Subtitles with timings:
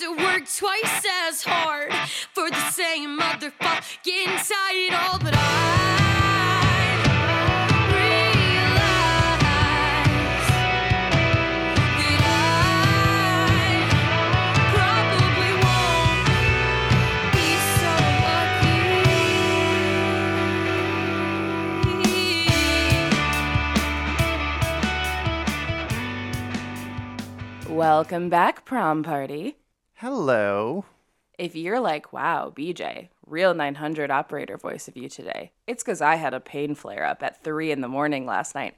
[0.00, 1.92] To work twice as hard
[2.32, 5.18] for the same motherfucking title.
[5.22, 5.76] But I.
[27.68, 29.59] Welcome back, prom party.
[30.00, 30.86] Hello.
[31.38, 36.14] If you're like, wow, BJ, real 900 operator voice of you today, it's because I
[36.14, 38.76] had a pain flare up at 3 in the morning last night.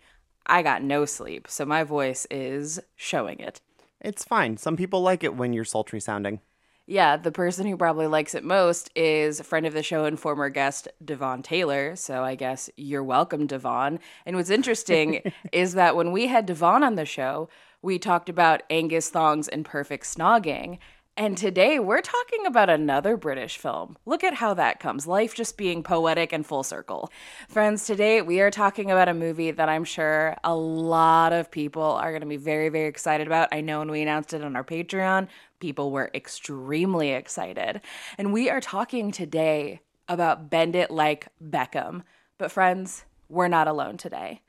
[0.48, 3.60] I got no sleep, so my voice is showing it.
[4.00, 4.56] It's fine.
[4.56, 6.40] Some people like it when you're sultry sounding.
[6.86, 10.48] Yeah, the person who probably likes it most is friend of the show and former
[10.48, 11.94] guest, Devon Taylor.
[11.94, 14.00] So I guess you're welcome, Devon.
[14.26, 17.48] And what's interesting is that when we had Devon on the show,
[17.80, 20.78] we talked about Angus thongs and perfect snogging.
[21.14, 23.98] And today we're talking about another British film.
[24.06, 25.06] Look at how that comes.
[25.06, 27.10] Life just being poetic and full circle.
[27.50, 31.82] Friends, today we are talking about a movie that I'm sure a lot of people
[31.82, 33.50] are going to be very, very excited about.
[33.52, 35.28] I know when we announced it on our Patreon,
[35.60, 37.82] people were extremely excited.
[38.16, 42.04] And we are talking today about Bend It Like Beckham.
[42.38, 44.40] But friends, we're not alone today.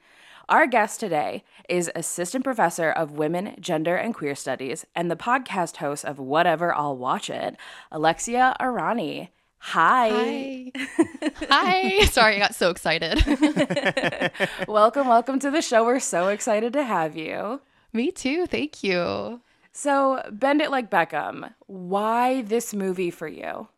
[0.54, 5.78] Our guest today is Assistant Professor of Women, Gender, and Queer Studies and the podcast
[5.78, 7.58] host of Whatever I'll Watch It,
[7.92, 9.30] Alexia Arani.
[9.58, 10.72] Hi.
[10.75, 11.31] Hi.
[11.50, 12.06] Hi.
[12.06, 13.25] Sorry, I got so excited.
[14.68, 15.84] welcome, welcome to the show.
[15.84, 17.59] We're so excited to have you.
[17.92, 18.46] Me too.
[18.46, 19.42] Thank you.
[19.72, 23.69] So, Bend It Like Beckham, why this movie for you?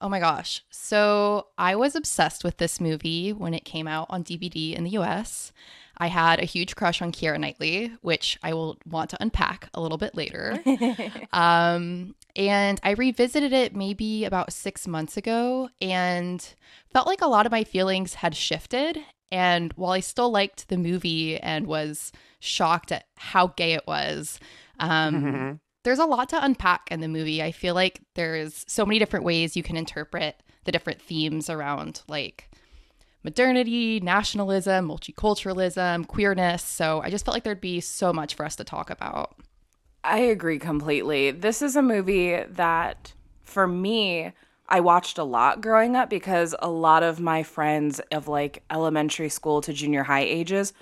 [0.00, 0.64] Oh my gosh.
[0.68, 4.98] So I was obsessed with this movie when it came out on DVD in the
[4.98, 5.52] US.
[5.98, 9.80] I had a huge crush on Keira Knightley, which I will want to unpack a
[9.80, 10.58] little bit later.
[11.32, 16.54] um, and I revisited it maybe about six months ago and
[16.92, 18.98] felt like a lot of my feelings had shifted.
[19.30, 24.38] And while I still liked the movie and was shocked at how gay it was,
[24.78, 27.42] um, there's a lot to unpack in the movie.
[27.42, 32.02] I feel like there's so many different ways you can interpret the different themes around
[32.08, 32.50] like
[33.22, 36.62] modernity, nationalism, multiculturalism, queerness.
[36.62, 39.36] So I just felt like there'd be so much for us to talk about.
[40.04, 41.30] I agree completely.
[41.30, 43.12] This is a movie that,
[43.42, 44.32] for me,
[44.68, 49.28] I watched a lot growing up because a lot of my friends of like elementary
[49.28, 50.72] school to junior high ages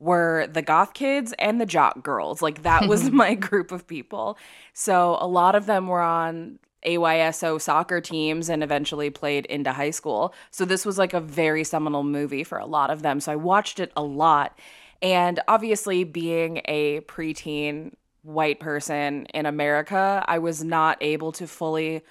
[0.00, 2.40] were the goth kids and the jock girls.
[2.40, 4.38] Like that was my group of people.
[4.72, 9.90] So a lot of them were on AYSO soccer teams and eventually played into high
[9.90, 10.34] school.
[10.50, 13.20] So this was like a very seminal movie for a lot of them.
[13.20, 14.58] So I watched it a lot.
[15.00, 22.02] And obviously, being a preteen white person in America, I was not able to fully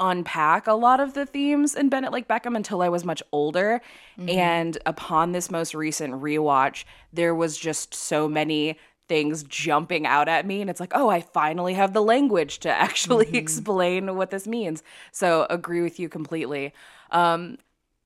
[0.00, 3.22] unpack a lot of the themes in Bend It Like Beckham until I was much
[3.32, 3.80] older.
[4.18, 4.28] Mm-hmm.
[4.30, 8.78] And upon this most recent rewatch, there was just so many
[9.12, 12.70] things jumping out at me and it's like, "Oh, I finally have the language to
[12.70, 16.72] actually explain what this means." So, agree with you completely.
[17.10, 17.58] Um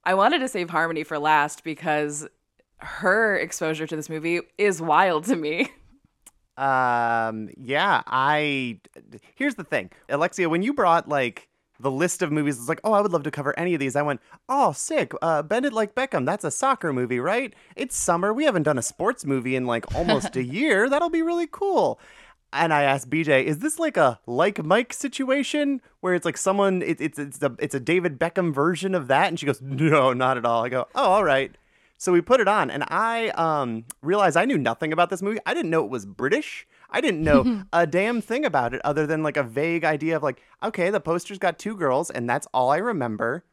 [0.04, 2.28] I wanted to save Harmony for last because
[2.78, 5.70] her exposure to this movie is wild to me.
[6.58, 8.80] Um, yeah, I.
[9.34, 12.92] Here's the thing, Alexia, when you brought like the list of movies, it's like, oh,
[12.92, 13.96] I would love to cover any of these.
[13.96, 15.12] I went, oh, sick.
[15.20, 16.26] Uh, Bend It Like Beckham.
[16.26, 17.54] That's a soccer movie, right?
[17.74, 18.32] It's summer.
[18.32, 20.88] We haven't done a sports movie in like almost a year.
[20.88, 22.00] That'll be really cool.
[22.52, 26.80] And I asked BJ, is this like a like Mike situation where it's like someone,
[26.80, 29.28] it, it's it's a it's a David Beckham version of that?
[29.28, 30.64] And she goes, no, not at all.
[30.64, 31.54] I go, oh, all right.
[31.98, 35.38] So we put it on, and I um, realized I knew nothing about this movie.
[35.46, 36.66] I didn't know it was British.
[36.90, 40.22] I didn't know a damn thing about it other than like a vague idea of
[40.22, 43.44] like, okay, the poster's got two girls, and that's all I remember.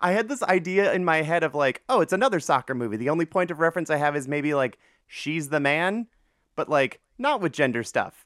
[0.00, 2.96] I had this idea in my head of like, oh, it's another soccer movie.
[2.96, 6.06] The only point of reference I have is maybe like she's the man,
[6.54, 8.25] but like not with gender stuff.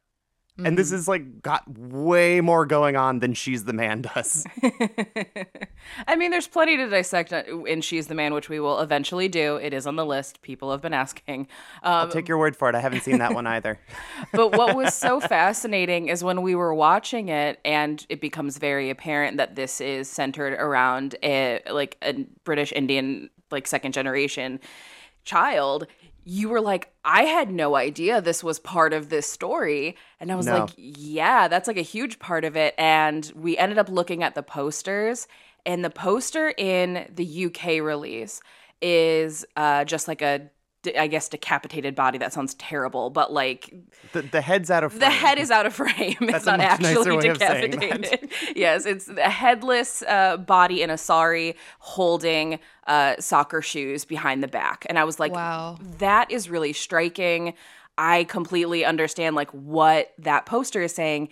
[0.67, 4.45] And this is like got way more going on than She's the Man does.
[6.07, 9.57] I mean, there's plenty to dissect in She's the Man, which we will eventually do.
[9.57, 10.43] It is on the list.
[10.43, 11.49] People have been asking.
[11.83, 12.75] Um, I'll take your word for it.
[12.75, 13.79] I haven't seen that one either.
[14.33, 18.91] but what was so fascinating is when we were watching it, and it becomes very
[18.91, 24.61] apparent that this is centered around a like a British Indian, like second generation
[25.25, 25.87] child.
[26.25, 29.97] You were like, I had no idea this was part of this story.
[30.21, 30.61] And I was No.
[30.61, 32.75] like, yeah, that's like a huge part of it.
[32.79, 35.27] And we ended up looking at the posters,
[35.67, 38.41] and the poster in the UK release
[38.81, 40.51] is uh, just like a,
[40.99, 42.19] I guess, decapitated body.
[42.19, 43.75] That sounds terrible, but like
[44.12, 45.00] The, the head's out of frame.
[45.00, 46.17] the head is out of frame.
[46.21, 47.81] It's That's a not actually way of saying that.
[47.81, 48.31] decapitated.
[48.56, 54.49] yes, it's a headless uh, body in a sari holding uh, soccer shoes behind the
[54.49, 54.87] back.
[54.88, 55.79] And I was like, Wow.
[55.99, 57.55] that is really striking.
[57.99, 61.29] I completely understand like what that poster is saying.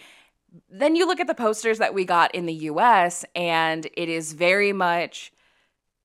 [0.70, 4.32] Then you look at the posters that we got in the US and it is
[4.32, 5.32] very much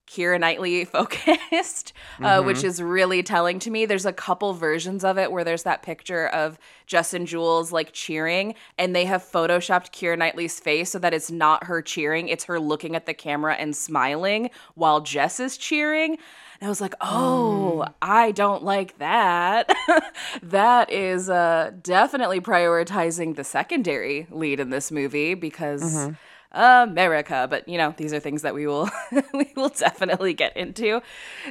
[0.06, 3.86] Keira Knightley focused, uh, which is really telling to me.
[3.86, 7.92] There's a couple versions of it where there's that picture of Jess and Jules like
[7.92, 12.44] cheering, and they have photoshopped Keira Knightley's face so that it's not her cheering, it's
[12.44, 16.18] her looking at the camera and smiling while Jess is cheering.
[16.60, 19.70] And I was like, oh, I don't like that.
[20.42, 26.10] that is uh, definitely prioritizing the secondary lead in this movie because.
[26.54, 28.88] America, but you know these are things that we will
[29.34, 31.02] we will definitely get into.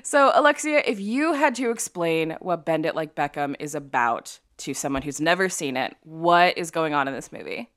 [0.01, 4.73] So Alexia, if you had to explain what Bend It Like Beckham is about to
[4.73, 7.69] someone who's never seen it, what is going on in this movie?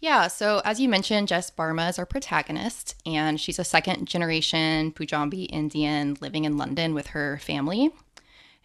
[0.00, 4.90] Yeah, so as you mentioned, Jess Bhamra is our protagonist, and she's a second generation
[4.90, 7.92] Punjabi Indian living in London with her family.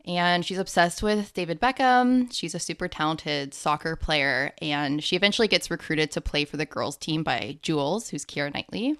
[0.07, 2.31] And she's obsessed with David Beckham.
[2.31, 6.65] She's a super talented soccer player, and she eventually gets recruited to play for the
[6.65, 8.95] girls' team by Jules, who's Keira Knightley.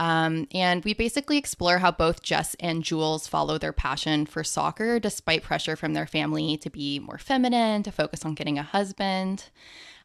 [0.00, 4.98] Um, and we basically explore how both Jess and Jules follow their passion for soccer
[4.98, 9.50] despite pressure from their family to be more feminine, to focus on getting a husband.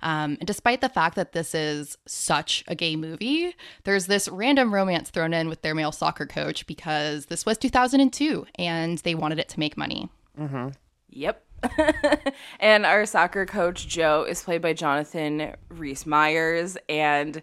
[0.02, 3.56] Um, and despite the fact that this is such a gay movie,
[3.86, 8.46] there's this random romance thrown in with their male soccer coach because this was 2002
[8.56, 10.10] and they wanted it to make money.
[11.10, 11.42] Yep.
[12.60, 17.42] and our soccer coach Joe is played by Jonathan Rhys Myers and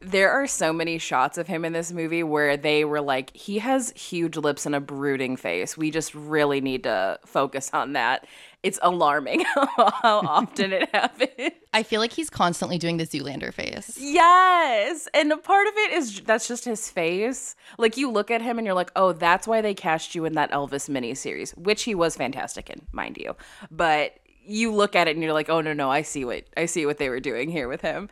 [0.00, 3.58] there are so many shots of him in this movie where they were like he
[3.58, 5.76] has huge lips and a brooding face.
[5.76, 8.26] We just really need to focus on that.
[8.62, 11.52] It's alarming how often it happens.
[11.72, 13.96] I feel like he's constantly doing the Zoolander face.
[14.00, 15.08] Yes.
[15.14, 17.56] And a part of it is that's just his face.
[17.76, 20.34] Like you look at him and you're like, oh, that's why they cast you in
[20.34, 23.36] that Elvis miniseries, which he was fantastic in, mind you.
[23.70, 24.18] But
[24.48, 26.86] you look at it and you're like, oh no, no, I see what I see
[26.86, 28.08] what they were doing here with him.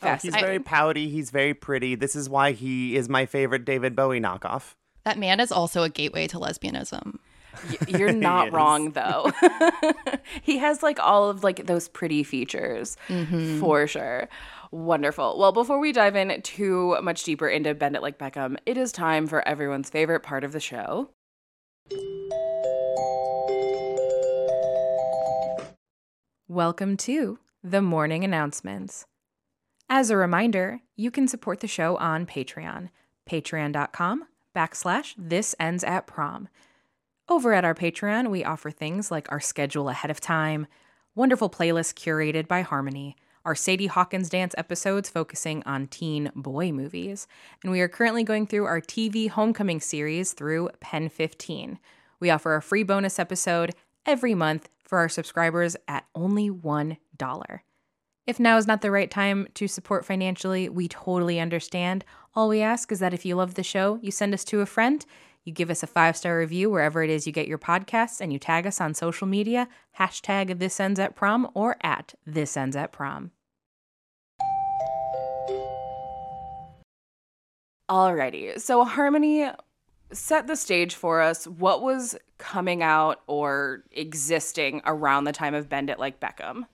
[0.00, 0.44] Oh, he's Fascinating.
[0.44, 1.08] very pouty.
[1.08, 1.94] He's very pretty.
[1.94, 4.74] This is why he is my favorite David Bowie knockoff.
[5.04, 7.18] That man is also a gateway to lesbianism.
[7.68, 9.32] Y- You're not wrong though.
[10.42, 13.60] he has like all of like those pretty features mm-hmm.
[13.60, 14.28] for sure.
[14.70, 15.38] Wonderful.
[15.38, 18.90] Well, before we dive in too much deeper into Bend It Like Beckham, it is
[18.90, 21.10] time for everyone's favorite part of the show.
[26.48, 29.04] Welcome to the morning announcements.
[29.94, 32.88] As a reminder, you can support the show on Patreon,
[33.28, 34.24] patreon.com
[34.56, 36.48] backslash this ends at prom.
[37.28, 40.66] Over at our Patreon, we offer things like our schedule ahead of time,
[41.14, 47.28] wonderful playlists curated by Harmony, our Sadie Hawkins dance episodes focusing on teen boy movies,
[47.62, 51.78] and we are currently going through our TV Homecoming series through Pen 15.
[52.18, 53.74] We offer a free bonus episode
[54.06, 56.96] every month for our subscribers at only $1.
[58.24, 62.04] If now is not the right time to support financially, we totally understand.
[62.36, 64.66] All we ask is that if you love the show, you send us to a
[64.66, 65.04] friend,
[65.44, 68.32] you give us a five star review wherever it is you get your podcasts, and
[68.32, 72.76] you tag us on social media, hashtag this ends at prom or at this ends
[72.76, 73.32] at prom.
[77.90, 79.50] Alrighty, so Harmony
[80.12, 81.48] set the stage for us.
[81.48, 86.66] What was coming out or existing around the time of Bend It Like Beckham?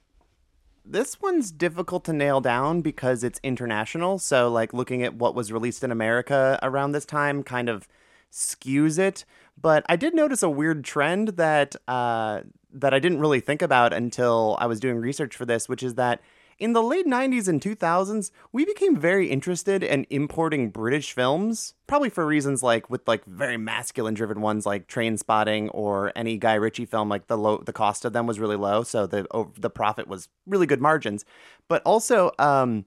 [0.85, 4.17] This one's difficult to nail down because it's international.
[4.17, 7.87] So, like, looking at what was released in America around this time kind of
[8.31, 9.25] skews it.
[9.61, 12.41] But I did notice a weird trend that uh,
[12.73, 15.95] that I didn't really think about until I was doing research for this, which is
[15.95, 16.21] that
[16.59, 22.09] in the late 90s and 2000s, we became very interested in importing British films, probably
[22.09, 26.85] for reasons like with like very masculine driven ones like Trainspotting or any Guy Ritchie
[26.85, 29.69] film like the low the cost of them was really low, so the oh, the
[29.69, 31.23] profit was really good margins.
[31.69, 32.85] But also um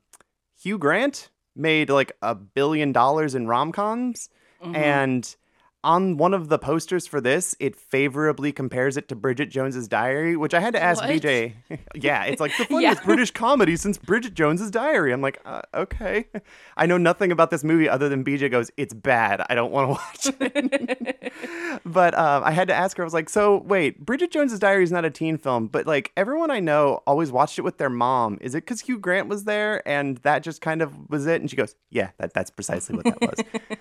[0.60, 4.28] Hugh Grant made like a billion dollars in rom-coms
[4.74, 5.34] and
[5.84, 10.36] on one of the posters for this, it favorably compares it to Bridget Jones's Diary,
[10.36, 11.10] which I had to ask What?
[11.10, 11.54] BJ.
[11.94, 13.04] yeah, it's like the funniest Yeah.
[13.04, 15.12] British comedy since Bridget Jones's Diary.
[15.12, 16.26] I'm like, uh, okay.
[16.76, 19.44] I know nothing about this movie other than BJ goes, it's bad.
[19.50, 19.92] I don't want to
[20.28, 21.32] watch it.
[21.84, 23.02] but um, I had to ask her.
[23.02, 26.12] I was like, so wait, Bridget Jones's Diary is not a teen film, but like
[26.16, 28.38] everyone I know always watched it with their mom.
[28.40, 31.40] Is it because Hugh Grant was there and that just kind of was it?
[31.40, 33.78] And she goes, yeah, that, that's precisely what that was.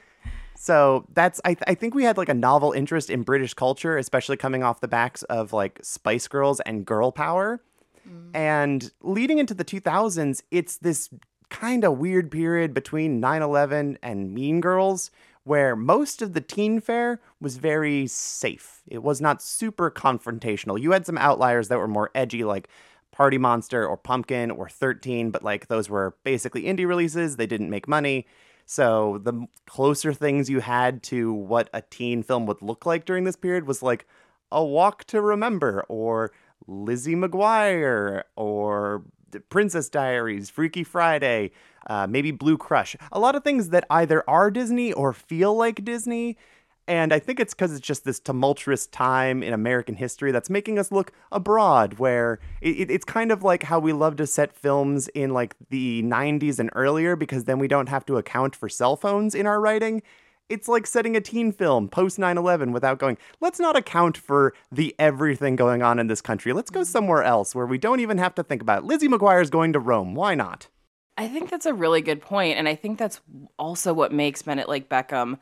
[0.56, 3.98] So that's I, th- I think we had like a novel interest in British culture,
[3.98, 7.62] especially coming off the backs of like Spice Girls and Girl Power.
[8.08, 8.36] Mm.
[8.36, 11.10] And leading into the 2000s, it's this
[11.50, 15.12] kind of weird period between 9/11 and Mean Girls
[15.44, 18.84] where most of the teen fare was very safe.
[18.88, 20.80] It was not super confrontational.
[20.80, 22.68] You had some outliers that were more edgy like
[23.12, 27.38] Party Monster or Pumpkin or 13, but like those were basically indie releases.
[27.38, 28.28] They didn't make money.
[28.72, 33.26] So the closer things you had to what a teen film would look like during
[33.26, 34.08] this period was like
[34.50, 36.32] A Walk to Remember or
[36.68, 39.04] Lizzie McGuire or
[39.50, 41.52] Princess Diaries, Freaky Friday,
[41.88, 42.96] uh, maybe Blue Crush.
[43.12, 46.38] A lot of things that either are Disney or feel like Disney.
[46.92, 50.78] And I think it's because it's just this tumultuous time in American history that's making
[50.78, 54.52] us look abroad, where it, it- it's kind of like how we love to set
[54.52, 58.68] films in like the 90s and earlier because then we don't have to account for
[58.68, 60.02] cell phones in our writing.
[60.50, 64.54] It's like setting a teen film post 9 11 without going, let's not account for
[64.70, 66.52] the everything going on in this country.
[66.52, 66.92] Let's go mm-hmm.
[66.92, 68.84] somewhere else where we don't even have to think about it.
[68.84, 70.14] Lizzie McGuire's going to Rome.
[70.14, 70.68] Why not?
[71.18, 73.22] I think that's a really good point, and I think that's
[73.58, 75.38] also what makes It Like Beckham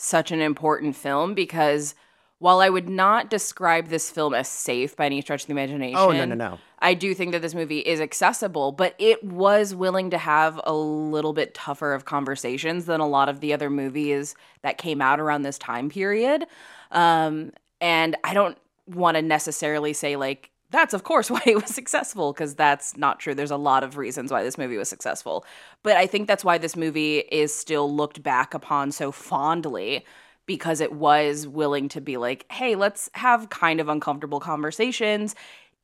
[0.00, 1.94] such an important film because
[2.38, 5.98] while I would not describe this film as safe by any stretch of the imagination,
[5.98, 6.58] Oh, no, no, no.
[6.78, 10.72] I do think that this movie is accessible, but it was willing to have a
[10.72, 15.18] little bit tougher of conversations than a lot of the other movies that came out
[15.18, 16.46] around this time period.
[16.92, 17.50] Um,
[17.80, 22.32] and I don't want to necessarily say like that's of course why it was successful
[22.32, 23.34] because that's not true.
[23.34, 25.44] There's a lot of reasons why this movie was successful,
[25.82, 30.04] but I think that's why this movie is still looked back upon so fondly
[30.46, 35.34] because it was willing to be like, hey, let's have kind of uncomfortable conversations,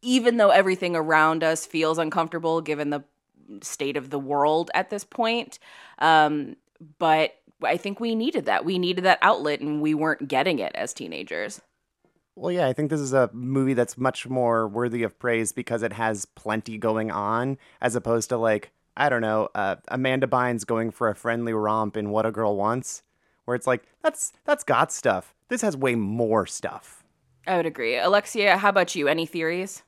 [0.00, 3.04] even though everything around us feels uncomfortable given the
[3.60, 5.58] state of the world at this point.
[5.98, 6.56] Um,
[6.98, 8.64] but I think we needed that.
[8.64, 11.60] We needed that outlet, and we weren't getting it as teenagers.
[12.36, 15.82] Well, yeah, I think this is a movie that's much more worthy of praise because
[15.82, 20.64] it has plenty going on, as opposed to like I don't know, uh, Amanda Bynes
[20.64, 23.02] going for a friendly romp in What a Girl Wants,
[23.44, 25.34] where it's like that's that's got stuff.
[25.48, 27.04] This has way more stuff.
[27.46, 27.98] I would agree.
[27.98, 29.06] Alexia, how about you?
[29.06, 29.82] Any theories?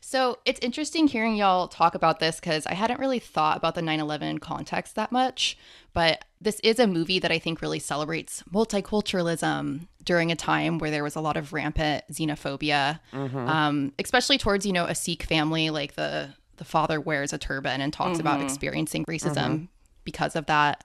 [0.00, 3.80] So it's interesting hearing y'all talk about this because I hadn't really thought about the
[3.80, 5.56] 9 11 context that much.
[5.94, 10.90] But this is a movie that I think really celebrates multiculturalism during a time where
[10.90, 13.48] there was a lot of rampant xenophobia, mm-hmm.
[13.48, 15.70] um, especially towards, you know, a Sikh family.
[15.70, 18.46] Like the, the father wears a turban and talks about mm-hmm.
[18.46, 19.64] experiencing racism mm-hmm.
[20.04, 20.84] because of that.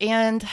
[0.00, 0.46] And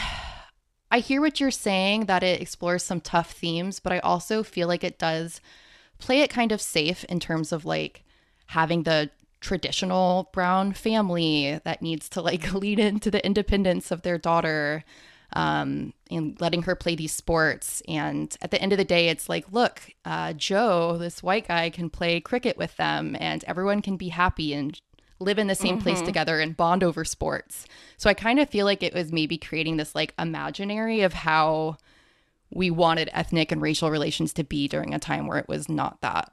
[0.92, 4.68] I hear what you're saying that it explores some tough themes, but I also feel
[4.68, 5.42] like it does
[5.98, 8.04] play it kind of safe in terms of like
[8.48, 9.10] having the
[9.42, 14.84] traditional brown family that needs to like lead into the independence of their daughter
[15.34, 17.82] um, and letting her play these sports.
[17.88, 21.70] And at the end of the day, it's like, look, uh, Joe, this white guy,
[21.70, 24.80] can play cricket with them and everyone can be happy and
[25.20, 27.66] live in the same place together and bond over sports.
[27.98, 31.78] So I kind of feel like it was maybe creating this like imaginary of how
[32.52, 36.02] we wanted ethnic and racial relations to be during a time where it was not
[36.02, 36.32] that.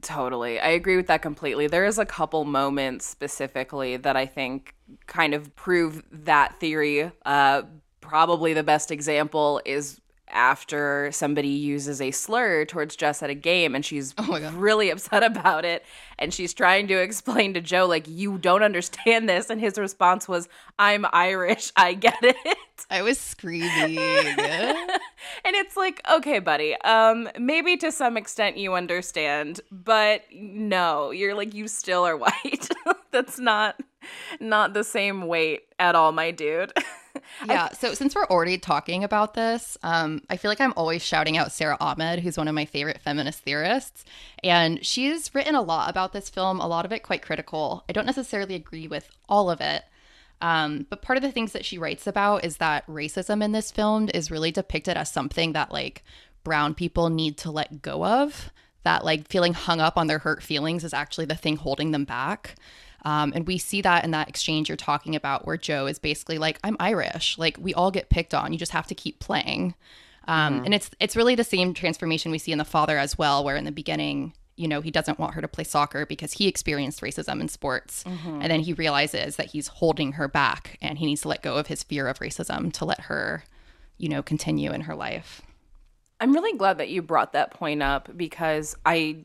[0.00, 0.58] Totally.
[0.58, 1.66] I agree with that completely.
[1.66, 4.74] There is a couple moments specifically that I think
[5.06, 7.10] kind of prove that theory.
[7.24, 7.62] Uh,
[8.00, 10.00] probably the best example is
[10.32, 14.14] after somebody uses a slur towards Jess at a game and she's
[14.52, 15.84] really upset about it
[16.18, 20.28] and she's trying to explain to Joe like you don't understand this and his response
[20.28, 22.36] was I'm Irish, I get it.
[22.90, 23.98] I was screaming.
[23.98, 31.34] and it's like, okay, buddy, um, maybe to some extent you understand, but no, you're
[31.34, 32.68] like you still are white.
[33.10, 33.80] That's not
[34.38, 36.72] not the same weight at all, my dude.
[37.46, 37.70] Yeah.
[37.70, 41.52] So since we're already talking about this, um, I feel like I'm always shouting out
[41.52, 44.04] Sara Ahmed, who's one of my favorite feminist theorists,
[44.44, 46.60] and she's written a lot about this film.
[46.60, 47.84] A lot of it quite critical.
[47.88, 49.84] I don't necessarily agree with all of it.
[50.40, 53.70] Um, but part of the things that she writes about is that racism in this
[53.70, 56.02] film is really depicted as something that like
[56.44, 58.50] brown people need to let go of.
[58.82, 62.04] That like feeling hung up on their hurt feelings is actually the thing holding them
[62.04, 62.54] back.
[63.04, 66.38] Um, and we see that in that exchange you're talking about, where Joe is basically
[66.38, 67.38] like, "I'm Irish.
[67.38, 68.52] Like we all get picked on.
[68.52, 69.74] You just have to keep playing."
[70.28, 70.64] Um, Mm-hmm.
[70.66, 73.56] And it's it's really the same transformation we see in the father as well, where
[73.56, 77.00] in the beginning, you know, he doesn't want her to play soccer because he experienced
[77.00, 78.42] racism in sports, Mm-hmm.
[78.42, 81.56] and then he realizes that he's holding her back, and he needs to let go
[81.56, 83.44] of his fear of racism to let her,
[83.96, 85.40] you know, continue in her life.
[86.20, 89.24] I'm really glad that you brought that point up because I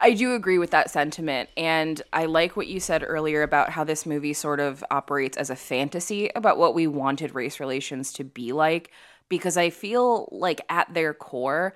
[0.00, 3.84] I do agree with that sentiment and I like what you said earlier about how
[3.84, 8.24] this movie sort of operates as a fantasy about what we wanted race relations to
[8.24, 8.90] be like
[9.28, 11.74] because I feel like at their core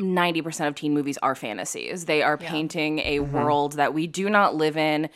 [0.00, 2.04] 90% of teen movies are fantasies.
[2.04, 3.32] They are painting a mm-hmm.
[3.32, 5.08] world that we do not live in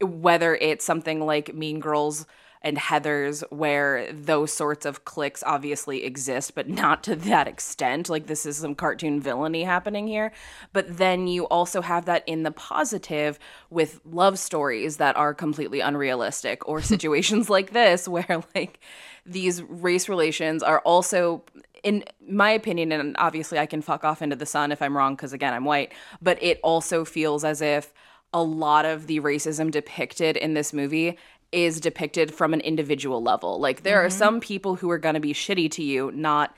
[0.00, 2.26] whether it's something like Mean Girls
[2.64, 8.08] and Heathers, where those sorts of cliques obviously exist, but not to that extent.
[8.08, 10.32] Like, this is some cartoon villainy happening here.
[10.72, 15.80] But then you also have that in the positive with love stories that are completely
[15.80, 18.80] unrealistic, or situations like this, where like
[19.26, 21.44] these race relations are also
[21.82, 25.16] in my opinion, and obviously I can fuck off into the sun if I'm wrong,
[25.16, 25.92] because again, I'm white,
[26.22, 27.92] but it also feels as if
[28.34, 31.16] a lot of the racism depicted in this movie
[31.54, 33.58] is depicted from an individual level.
[33.60, 34.18] Like, there are mm-hmm.
[34.18, 36.54] some people who are going to be shitty to you, not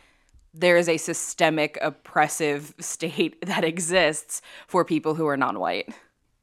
[0.55, 5.95] there is a systemic oppressive state that exists for people who are non white.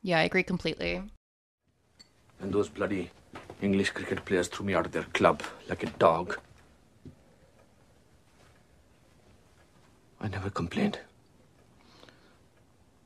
[0.04, 1.02] Yeah, I agree completely.
[2.40, 3.10] And those bloody
[3.62, 6.38] English cricket players threw me out of their club like a dog.
[10.20, 11.00] I never complained.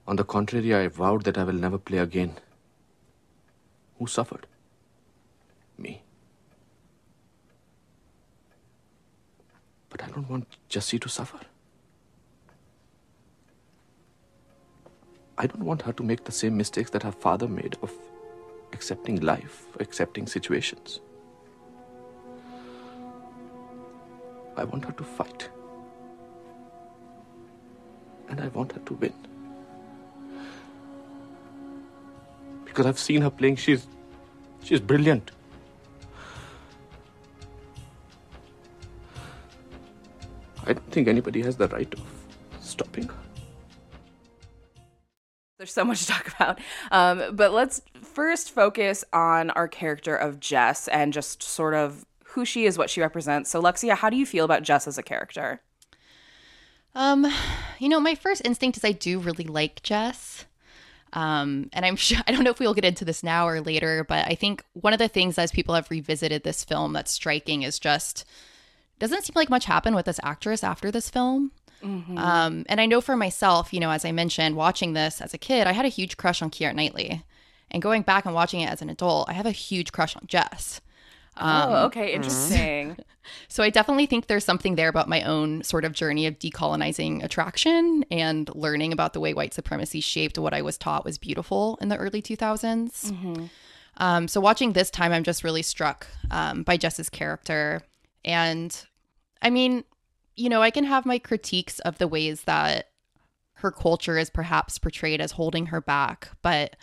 [0.07, 2.37] On the contrary, I vowed that I will never play again.
[3.99, 4.47] Who suffered?
[5.77, 6.01] Me.
[9.89, 11.39] But I don't want Jessie to suffer.
[15.37, 17.91] I don't want her to make the same mistakes that her father made of
[18.73, 20.99] accepting life, accepting situations.
[24.55, 25.49] I want her to fight.
[28.29, 29.13] And I want her to win.
[32.65, 33.87] Because I've seen her playing, she's
[34.63, 35.31] she's brilliant.
[40.67, 42.01] I don't think anybody has the right of
[42.61, 43.15] stopping her.
[45.57, 46.59] There's so much to talk about.
[46.91, 52.45] Um, but let's first focus on our character of Jess and just sort of who
[52.45, 53.49] she is, what she represents.
[53.49, 55.61] So, Lexia, how do you feel about Jess as a character?
[56.93, 57.25] Um,
[57.79, 60.45] you know, my first instinct is I do really like Jess.
[61.13, 64.03] Um, and I'm sure I don't know if we'll get into this now or later,
[64.03, 67.63] but I think one of the things as people have revisited this film that's striking
[67.63, 68.25] is just
[68.99, 71.51] doesn't seem like much happened with this actress after this film.
[72.17, 75.37] Um, and I know for myself, you know, as I mentioned, watching this as a
[75.37, 77.23] kid, I had a huge crush on Keira Knightley.
[77.69, 80.23] And going back and watching it as an adult, I have a huge crush on
[80.25, 80.81] Jess.
[81.39, 82.97] oh, okay, interesting.
[83.49, 87.21] So I definitely think there's something there about my own sort of journey of decolonizing
[87.25, 91.77] attraction and learning about the way white supremacy shaped what I was taught was beautiful
[91.81, 93.11] in the early 2000s.
[93.97, 97.81] Um, so watching this time, I'm just really struck um, by Jess's character.
[98.27, 98.77] And
[99.41, 99.85] I mean,
[100.35, 102.89] you know, I can have my critiques of the ways that
[103.55, 106.75] her culture is perhaps portrayed as holding her back, but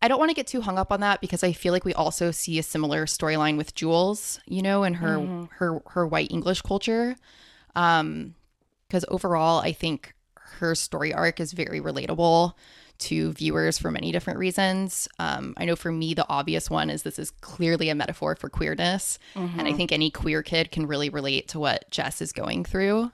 [0.00, 1.94] I don't want to get too hung up on that because I feel like we
[1.94, 6.62] also see a similar storyline with Jules, you know, and her her her white English
[6.62, 7.16] culture.
[7.74, 8.34] Um
[8.86, 12.52] because overall I think her story arc is very relatable
[12.98, 15.08] to viewers for many different reasons.
[15.18, 18.48] Um, I know for me, the obvious one is this is clearly a metaphor for
[18.48, 19.18] queerness.
[19.58, 23.10] And I think any queer kid can really relate to what Jess is going through.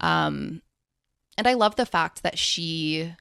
[0.00, 0.62] Um,
[1.36, 3.14] and I love the fact that she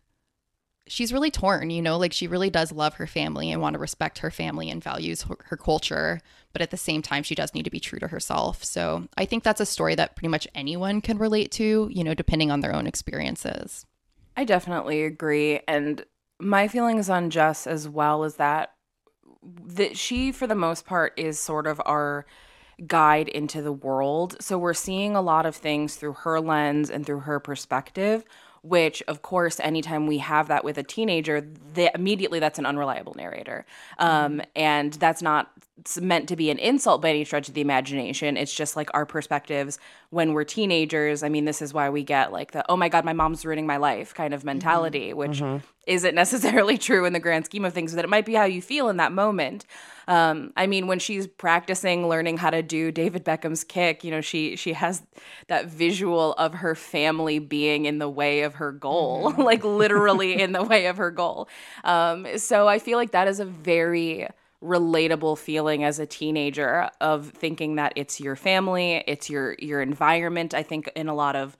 [0.89, 3.79] she's really torn, you know, like she really does love her family and want to
[3.79, 6.21] respect her family and values her, her culture,
[6.53, 8.63] but at the same time she does need to be true to herself.
[8.63, 12.13] So, I think that's a story that pretty much anyone can relate to, you know,
[12.13, 13.85] depending on their own experiences.
[14.37, 15.59] I definitely agree.
[15.67, 16.05] And
[16.39, 18.73] my feelings on Jess as well is that
[19.65, 22.25] that she for the most part is sort of our
[22.85, 24.35] guide into the world.
[24.39, 28.23] So we're seeing a lot of things through her lens and through her perspective
[28.67, 31.41] which of course anytime we have that with a teenager
[31.73, 33.65] they, immediately that's an unreliable narrator
[33.99, 35.51] um, and that's not
[36.01, 39.05] meant to be an insult by any stretch of the imagination it's just like our
[39.05, 42.89] perspectives when we're teenagers i mean this is why we get like the oh my
[42.89, 45.41] god my mom's ruining my life kind of mentality which
[45.85, 48.61] isn't necessarily true in the grand scheme of things but it might be how you
[48.61, 49.65] feel in that moment.
[50.07, 54.21] Um, I mean, when she's practicing learning how to do David Beckham's kick, you know,
[54.21, 55.03] she she has
[55.47, 60.53] that visual of her family being in the way of her goal, like literally in
[60.53, 61.49] the way of her goal.
[61.83, 64.27] Um, so I feel like that is a very
[64.63, 70.53] relatable feeling as a teenager of thinking that it's your family, it's your your environment.
[70.53, 71.57] I think in a lot of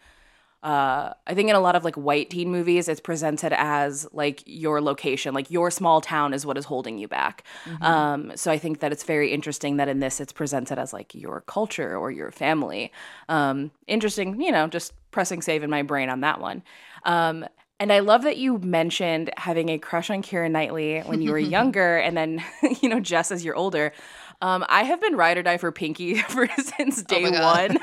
[0.64, 4.42] uh, I think in a lot of like white teen movies, it's presented as like
[4.46, 7.44] your location, like your small town is what is holding you back.
[7.82, 11.14] Um, so I think that it's very interesting that in this, it's presented as like
[11.14, 12.92] your culture or your family.
[13.30, 16.64] Um, interesting, you know, just pressing save in my brain on that one.
[17.04, 17.46] Um,
[17.80, 21.40] and I love that you mentioned having a crush on Keira Knightley when you were
[21.58, 22.44] younger, and then
[22.82, 23.94] you know Jess as you're older.
[24.40, 27.70] Um, I have been ride or die for Pinky ever since day my God.
[27.70, 27.80] one.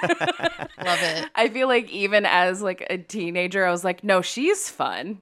[0.86, 1.28] Love it.
[1.34, 5.18] I feel like even as like a teenager, I was like, no, she's fun.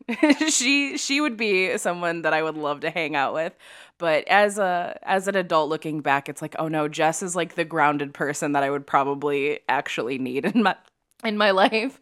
[0.48, 3.54] she she would be someone that I would love to hang out with.
[3.96, 7.54] But as a as an adult looking back, it's like, oh no, Jess is like
[7.54, 10.76] the grounded person that I would probably actually need in my
[11.24, 12.00] in my life.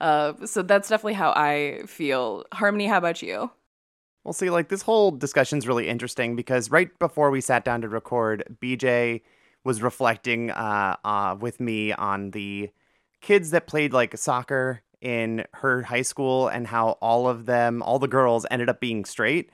[0.00, 2.44] Uh, so that's definitely how I feel.
[2.52, 3.50] Harmony, how about you?
[4.24, 7.88] Well, see, like this whole discussion's really interesting because right before we sat down to
[7.88, 9.22] record, BJ
[9.64, 12.70] was reflecting uh, uh, with me on the
[13.20, 17.98] kids that played like soccer in her high school and how all of them, all
[17.98, 19.50] the girls, ended up being straight.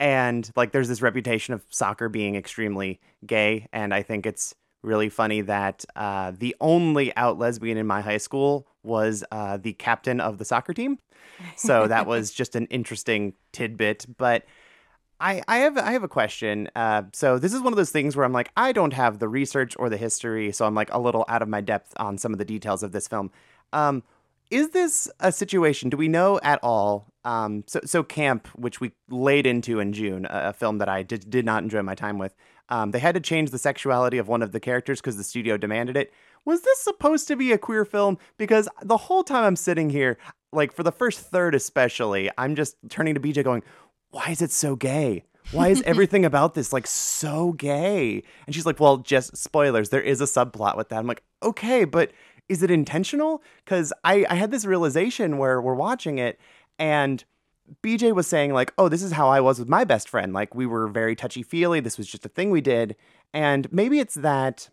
[0.00, 3.68] And like, there's this reputation of soccer being extremely gay.
[3.72, 8.18] And I think it's really funny that uh, the only out lesbian in my high
[8.18, 10.98] school was uh, the captain of the soccer team.
[11.56, 14.06] So that was just an interesting tidbit.
[14.16, 14.44] But
[15.20, 16.68] I, I have I have a question.
[16.76, 19.28] Uh, so this is one of those things where I'm like, I don't have the
[19.28, 22.32] research or the history, so I'm like a little out of my depth on some
[22.32, 23.30] of the details of this film.
[23.72, 24.02] Um,
[24.50, 25.90] is this a situation?
[25.90, 27.12] Do we know at all?
[27.24, 31.02] Um, so so Camp, which we laid into in June, a, a film that I
[31.02, 32.34] did did not enjoy my time with.
[32.68, 35.56] Um, they had to change the sexuality of one of the characters because the studio
[35.56, 36.12] demanded it.
[36.44, 38.18] Was this supposed to be a queer film?
[38.36, 40.18] Because the whole time I'm sitting here,
[40.52, 43.62] like for the first third especially, I'm just turning to BJ going,
[44.10, 45.24] why is it so gay?
[45.52, 48.22] Why is everything about this like so gay?
[48.46, 49.90] And she's like, well, just spoilers.
[49.90, 50.98] There is a subplot with that.
[50.98, 52.12] I'm like, okay, but
[52.48, 53.42] is it intentional?
[53.64, 56.38] Because I, I had this realization where we're watching it
[56.78, 57.24] and
[57.82, 60.32] BJ was saying, like, oh, this is how I was with my best friend.
[60.32, 61.80] Like, we were very touchy feely.
[61.80, 62.96] This was just a thing we did.
[63.32, 64.70] And maybe it's that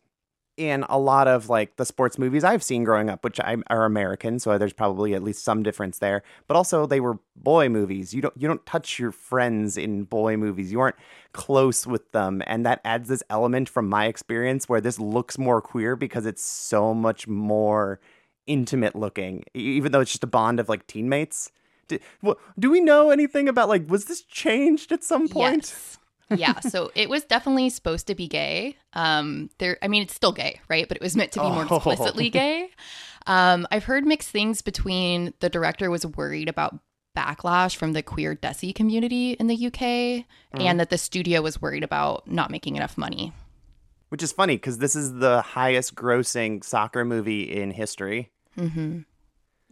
[0.58, 3.86] in a lot of like the sports movies I've seen growing up, which I, are
[3.86, 6.24] American, so there's probably at least some difference there.
[6.48, 8.14] But also, they were boy movies.
[8.14, 10.72] You don't you don't touch your friends in boy movies.
[10.72, 10.96] You aren't
[11.34, 15.62] close with them, and that adds this element from my experience where this looks more
[15.62, 18.00] queer because it's so much more
[18.48, 21.52] intimate looking, even though it's just a bond of like teammates.
[21.88, 25.64] Do, wh- do we know anything about like was this changed at some point?
[25.64, 25.98] Yes.
[26.40, 28.78] yeah, so it was definitely supposed to be gay.
[28.94, 30.88] Um, there, I mean, it's still gay, right?
[30.88, 31.76] But it was meant to be more Oh.
[31.76, 32.70] explicitly gay.
[33.28, 36.80] Um, I've heard mixed things between the director was worried about
[37.18, 40.26] backlash from the queer Desi community in the UK,
[40.60, 43.32] and that the studio was worried about not making enough money.
[44.10, 48.32] Which is funny because this is the highest grossing soccer movie in history.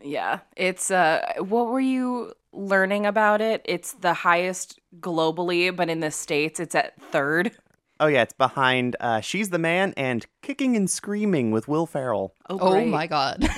[0.04, 3.62] Yeah, it's uh what were you learning about it?
[3.66, 7.52] It's the highest globally, but in the states it's at third.
[8.00, 12.36] Oh yeah, it's behind uh, She's the Man and Kicking and Screaming with Will Ferrell.
[12.50, 12.90] Oh great.
[12.90, 13.48] my god.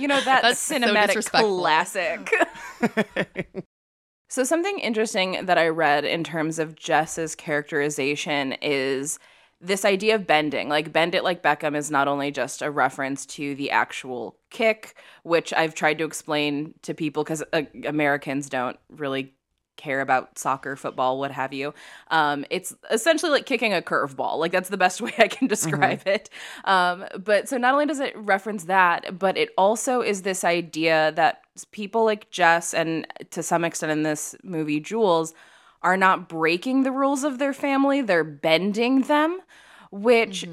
[0.00, 1.58] You know that That's cinematic disrespectful.
[1.58, 2.32] classic.
[4.28, 9.18] so something interesting that I read in terms of Jess's characterization is
[9.60, 10.68] this idea of bending.
[10.68, 14.94] Like bend it like Beckham is not only just a reference to the actual kick,
[15.22, 19.34] which I've tried to explain to people because uh, Americans don't really
[19.78, 21.72] care about soccer, football, what have you.
[22.10, 24.38] Um, it's essentially like kicking a curveball.
[24.38, 26.28] Like that's the best way I can describe it.
[26.64, 31.12] Um, but so not only does it reference that, but it also is this idea
[31.12, 35.32] that people like Jess and to some extent in this movie, Jules,
[35.80, 39.40] are not breaking the rules of their family, they're bending them,
[39.92, 40.44] which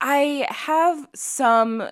[0.00, 1.90] I have some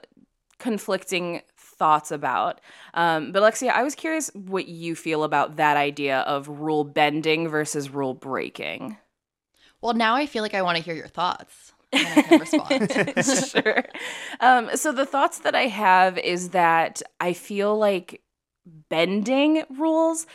[0.64, 2.62] conflicting thoughts about.
[2.94, 7.48] Um, but Alexia, I was curious what you feel about that idea of rule bending
[7.48, 8.96] versus rule breaking.
[9.83, 11.74] well, now I feel like I want to hear your thoughts.
[11.92, 12.90] And I can respond.
[13.50, 13.85] sure.
[14.40, 18.22] Um, so the thoughts that I have is that I feel like
[18.88, 20.27] bending rules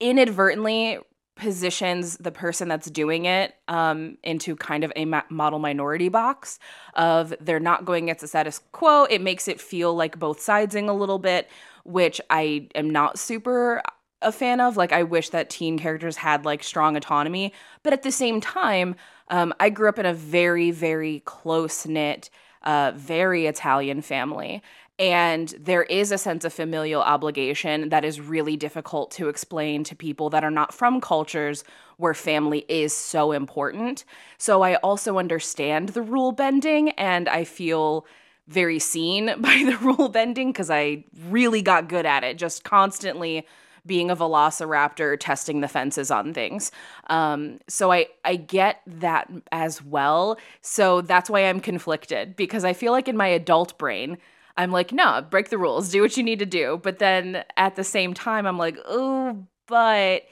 [0.00, 0.98] inadvertently
[1.34, 6.58] positions the person that's doing it um, into kind of a ma- model minority box
[6.94, 9.04] of they're not going against the status quo.
[9.04, 11.48] It makes it feel like both sidesing a little bit,
[11.84, 13.82] which I am not super
[14.20, 14.76] a fan of.
[14.76, 18.94] Like I wish that teen characters had like strong autonomy, but at the same time,
[19.28, 22.30] um, I grew up in a very very close knit,
[22.62, 24.62] uh, very Italian family.
[25.02, 29.96] And there is a sense of familial obligation that is really difficult to explain to
[29.96, 31.64] people that are not from cultures
[31.96, 34.04] where family is so important.
[34.38, 38.06] So I also understand the rule bending and I feel
[38.46, 43.44] very seen by the rule bending because I really got good at it, just constantly
[43.84, 46.70] being a velociraptor testing the fences on things.
[47.10, 50.38] Um, so I I get that as well.
[50.60, 54.18] So that's why I'm conflicted because I feel like in my adult brain
[54.56, 56.80] I'm like, no, break the rules, do what you need to do.
[56.82, 60.24] But then at the same time, I'm like, oh, but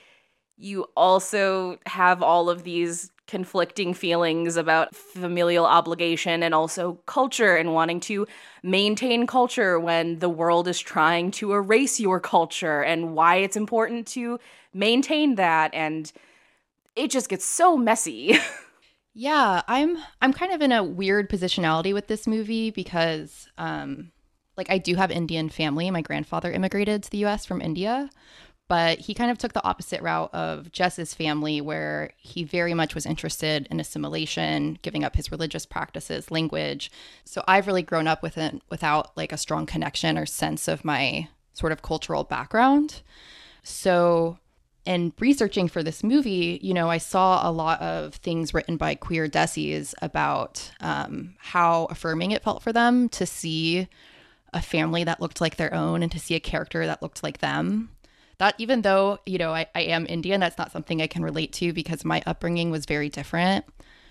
[0.57, 7.73] you also have all of these conflicting feelings about familial obligation and also culture and
[7.73, 8.27] wanting to
[8.65, 14.05] maintain culture when the world is trying to erase your culture and why it's important
[14.05, 14.39] to
[14.75, 16.13] maintain that and
[16.97, 18.37] it just gets so messy.
[19.21, 24.13] Yeah, I'm I'm kind of in a weird positionality with this movie because um
[24.57, 25.91] like I do have Indian family.
[25.91, 28.09] My grandfather immigrated to the US from India,
[28.67, 32.95] but he kind of took the opposite route of Jess's family where he very much
[32.95, 36.91] was interested in assimilation, giving up his religious practices, language.
[37.27, 40.83] So I've really grown up with it without like a strong connection or sense of
[40.83, 43.03] my sort of cultural background.
[43.63, 44.39] So
[44.85, 48.95] in researching for this movie, you know, I saw a lot of things written by
[48.95, 53.89] queer desis about um, how affirming it felt for them to see
[54.53, 57.39] a family that looked like their own and to see a character that looked like
[57.39, 57.91] them.
[58.39, 61.53] That even though, you know, I, I am Indian, that's not something I can relate
[61.55, 63.67] to because my upbringing was very different.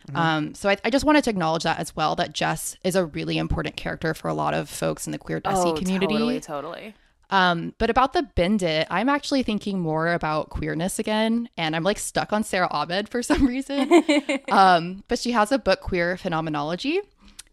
[0.08, 0.16] Mm-hmm.
[0.16, 3.06] Um, so I, I, just wanted to acknowledge that as well, that Jess is a
[3.06, 6.14] really important character for a lot of folks in the queer desi oh, community.
[6.14, 6.96] Totally, totally.
[7.32, 11.84] Um, but about the bend it, I'm actually thinking more about queerness again, and I'm
[11.84, 14.04] like stuck on Sara Ahmed for some reason.
[14.52, 17.00] um, but she has a book, Queer Phenomenology,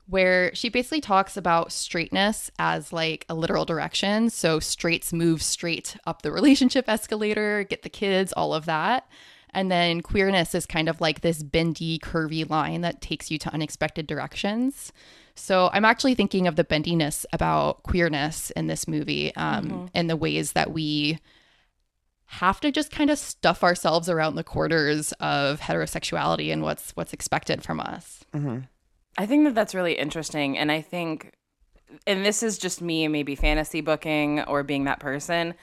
[0.06, 4.30] where she basically talks about straightness as like a literal direction.
[4.30, 9.06] So straights move straight up the relationship escalator, get the kids, all of that.
[9.50, 13.52] And then queerness is kind of like this bendy, curvy line that takes you to
[13.52, 14.92] unexpected directions.
[15.36, 19.86] So I'm actually thinking of the bendiness about queerness in this movie um, mm-hmm.
[19.94, 21.18] and the ways that we
[22.26, 27.12] have to just kind of stuff ourselves around the quarters of heterosexuality and what's what's
[27.12, 28.24] expected from us.
[28.34, 28.60] Mm-hmm.
[29.18, 31.32] I think that that's really interesting, and I think,
[32.06, 35.54] and this is just me maybe fantasy booking or being that person.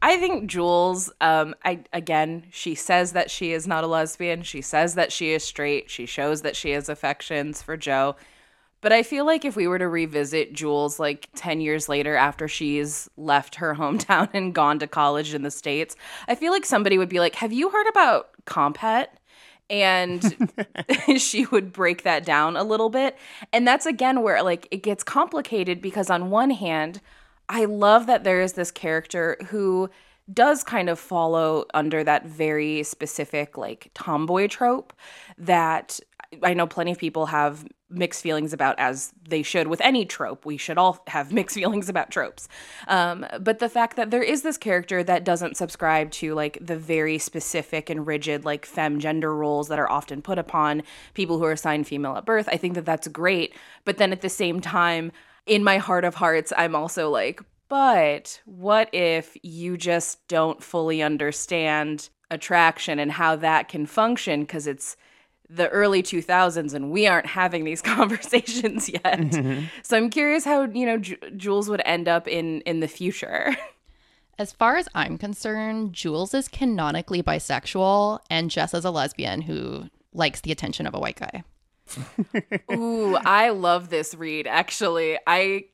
[0.00, 4.42] I think Jules, um, I again, she says that she is not a lesbian.
[4.42, 5.90] She says that she is straight.
[5.90, 8.16] She shows that she has affections for Joe.
[8.82, 12.48] But I feel like if we were to revisit Jules like 10 years later after
[12.48, 15.96] she's left her hometown and gone to college in the States,
[16.28, 19.06] I feel like somebody would be like, Have you heard about Comphet?
[19.70, 20.52] And
[21.16, 23.16] she would break that down a little bit.
[23.52, 27.00] And that's again where like it gets complicated because on one hand,
[27.48, 29.90] I love that there is this character who
[30.32, 34.92] does kind of follow under that very specific like tomboy trope
[35.36, 35.98] that
[36.42, 40.44] I know plenty of people have mixed feelings about, as they should with any trope.
[40.44, 42.48] We should all have mixed feelings about tropes.
[42.88, 46.76] Um, but the fact that there is this character that doesn't subscribe to like the
[46.76, 50.82] very specific and rigid like fem gender roles that are often put upon
[51.14, 53.54] people who are assigned female at birth, I think that that's great.
[53.84, 55.12] But then at the same time,
[55.46, 61.02] in my heart of hearts, I'm also like, but what if you just don't fully
[61.02, 64.96] understand attraction and how that can function because it's
[65.54, 69.02] the early 2000s and we aren't having these conversations yet.
[69.04, 69.66] Mm-hmm.
[69.82, 73.56] So I'm curious how, you know, J- Jules would end up in in the future.
[74.38, 79.90] As far as I'm concerned, Jules is canonically bisexual and Jess is a lesbian who
[80.14, 81.44] likes the attention of a white guy.
[82.72, 84.46] Ooh, I love this read.
[84.46, 85.66] Actually, I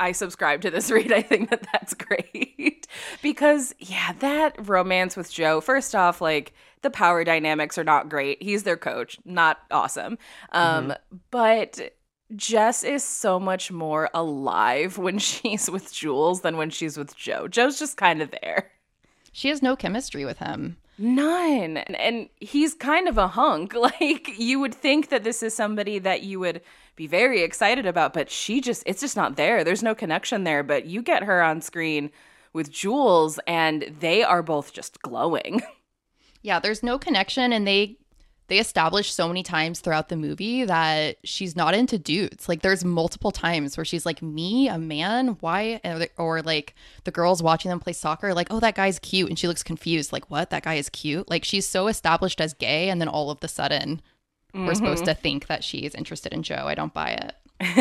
[0.00, 1.12] I subscribe to this read.
[1.12, 2.73] I think that that's great
[3.22, 5.60] because yeah, that romance with Joe.
[5.60, 6.52] First off, like
[6.82, 8.42] the power dynamics are not great.
[8.42, 10.18] He's their coach, not awesome.
[10.52, 11.16] Um, mm-hmm.
[11.30, 11.94] but
[12.36, 17.48] Jess is so much more alive when she's with Jules than when she's with Joe.
[17.48, 18.70] Joe's just kind of there.
[19.32, 20.76] She has no chemistry with him.
[20.96, 21.78] None.
[21.78, 23.74] And he's kind of a hunk.
[23.84, 26.62] Like you would think that this is somebody that you would
[26.96, 29.62] be very excited about, but she just it's just not there.
[29.62, 32.10] There's no connection there, but you get her on screen
[32.54, 35.62] with Jules, and they are both just glowing.
[36.44, 37.96] Yeah, there's no connection and they
[38.48, 42.46] they establish so many times throughout the movie that she's not into dudes.
[42.46, 45.38] Like there's multiple times where she's like, "Me, a man?
[45.40, 49.30] Why?" Or, or like the girls watching them play soccer, like, "Oh, that guy's cute,"
[49.30, 50.50] and she looks confused, like, "What?
[50.50, 53.48] That guy is cute?" Like she's so established as gay, and then all of the
[53.48, 54.02] sudden,
[54.52, 55.14] we're supposed mm-hmm.
[55.14, 56.66] to think that she's interested in Joe.
[56.66, 57.34] I don't buy it.
[57.60, 57.76] you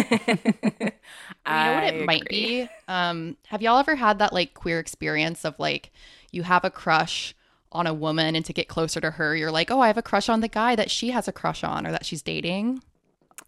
[1.46, 2.68] know what it might be?
[2.88, 5.92] Um, have y'all ever had that like queer experience of like
[6.32, 7.36] you have a crush
[7.72, 10.04] on a woman and to get closer to her, you're like, oh, I have a
[10.04, 12.84] crush on the guy that she has a crush on or that she's dating?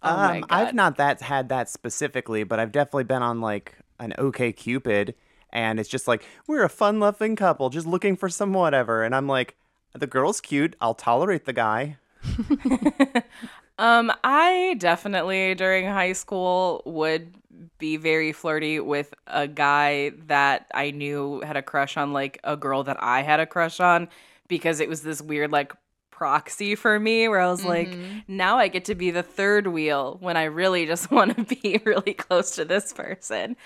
[0.02, 4.12] Oh um, I've not that had that specifically, but I've definitely been on like an
[4.18, 5.14] OkCupid,
[5.50, 9.26] and it's just like we're a fun-loving couple, just looking for some whatever, and I'm
[9.26, 9.56] like,
[9.94, 11.96] the girl's cute, I'll tolerate the guy.
[13.78, 17.34] Um, I definitely during high school would
[17.78, 22.56] be very flirty with a guy that I knew had a crush on like a
[22.56, 24.08] girl that I had a crush on
[24.48, 25.72] because it was this weird like
[26.10, 27.88] proxy for me where I was like,
[28.28, 31.80] now I get to be the third wheel when I really just want to be
[31.84, 33.56] really close to this person.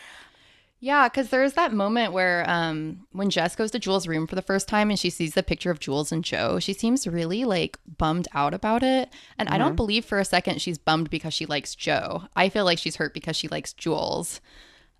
[0.82, 4.40] Yeah, because there's that moment where um, when Jess goes to Jules' room for the
[4.40, 7.78] first time and she sees the picture of Jules and Joe, she seems really like
[7.98, 9.10] bummed out about it.
[9.38, 12.22] And I don't believe for a second she's bummed because she likes Joe.
[12.34, 14.40] I feel like she's hurt because she likes Jules.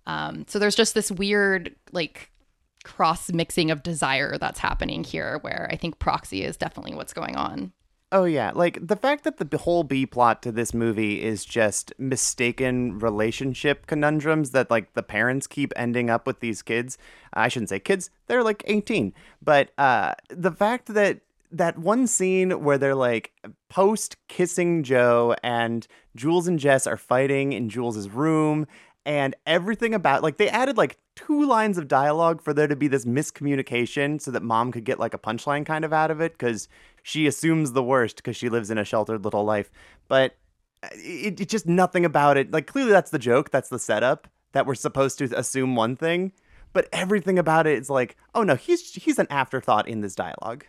[0.05, 2.31] Um, so there's just this weird like
[2.83, 7.35] cross mixing of desire that's happening here where I think proxy is definitely what's going
[7.35, 7.71] on.
[8.13, 11.93] Oh yeah, like the fact that the whole B plot to this movie is just
[11.97, 16.97] mistaken relationship conundrums that like the parents keep ending up with these kids.
[17.33, 19.13] I shouldn't say kids; they're like eighteen.
[19.41, 21.21] But uh, the fact that
[21.53, 23.31] that one scene where they're like
[23.69, 28.67] post kissing Joe and Jules and Jess are fighting in Jules's room
[29.05, 32.87] and everything about like they added like two lines of dialogue for there to be
[32.87, 36.33] this miscommunication so that mom could get like a punchline kind of out of it
[36.33, 36.67] because
[37.03, 39.71] she assumes the worst because she lives in a sheltered little life
[40.07, 40.35] but
[40.83, 44.27] uh, it, it just nothing about it like clearly that's the joke that's the setup
[44.53, 46.31] that we're supposed to assume one thing
[46.73, 50.65] but everything about it is like oh no he's he's an afterthought in this dialogue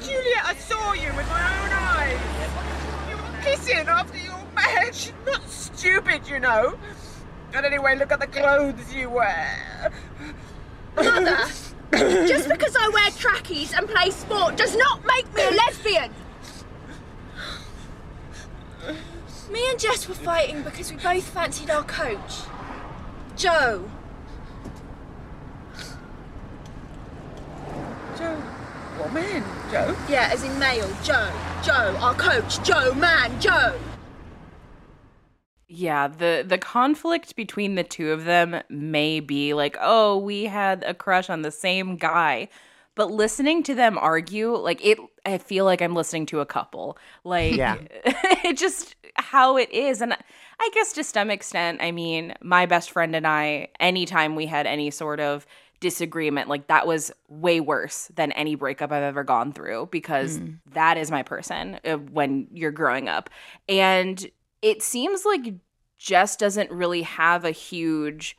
[0.00, 2.20] Juliet, I saw you with my own eyes.
[3.10, 5.12] You were kissing after your match.
[5.26, 6.78] Not stupid, you know.
[7.54, 9.90] And anyway, look at the clothes you wear.
[10.94, 11.38] Mother,
[11.92, 16.12] just because I wear trackies and play sport does not make me a lesbian.
[19.50, 22.42] Me and Jess were fighting because we both fancied our coach,
[23.36, 23.88] Joe.
[28.18, 28.36] Joe.
[28.98, 29.42] What man?
[29.70, 29.96] Joe?
[30.08, 31.32] Yeah, as in male, Joe.
[31.62, 33.78] Joe, our coach, Joe, man, Joe.
[35.68, 40.82] Yeah, the the conflict between the two of them may be like, "Oh, we had
[40.84, 42.48] a crush on the same guy."
[42.94, 46.98] But listening to them argue, like it I feel like I'm listening to a couple.
[47.22, 47.76] Like Yeah.
[48.04, 50.14] it just how it is and
[50.60, 54.66] I guess to some extent, I mean, my best friend and I anytime we had
[54.66, 55.46] any sort of
[55.80, 60.40] disagreement, like that was way worse than any breakup I've ever gone through because
[60.72, 63.30] that is my person uh, when you're growing up.
[63.68, 64.28] And
[64.62, 65.54] it seems like
[65.98, 68.36] Jess doesn't really have a huge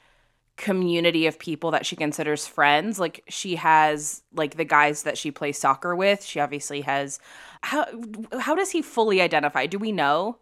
[0.58, 2.99] community of people that she considers friends.
[2.99, 6.23] Like she has like the guys that she plays soccer with.
[6.23, 7.19] She obviously has
[7.62, 7.86] how
[8.39, 9.65] how does he fully identify?
[9.65, 10.38] Do we know?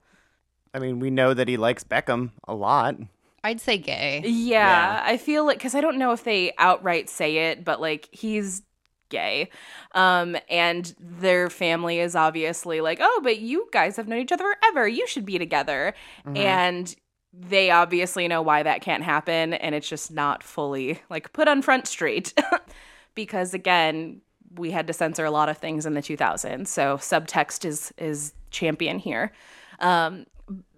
[0.74, 2.96] i mean we know that he likes beckham a lot
[3.44, 4.24] I'd say gay.
[4.26, 8.10] Yeah, I feel like cuz I don't know if they outright say it, but like
[8.12, 8.62] he's
[9.10, 9.50] gay.
[9.94, 14.44] Um and their family is obviously like, "Oh, but you guys have known each other
[14.62, 14.88] forever.
[14.88, 15.94] You should be together."
[16.36, 16.96] And
[17.34, 21.62] they obviously know why that can't happen and it's just not fully like put on
[21.62, 22.34] front street
[23.16, 24.22] because again
[24.56, 28.34] we had to censor a lot of things in the 2000s so subtext is is
[28.50, 29.32] champion here
[29.80, 30.26] um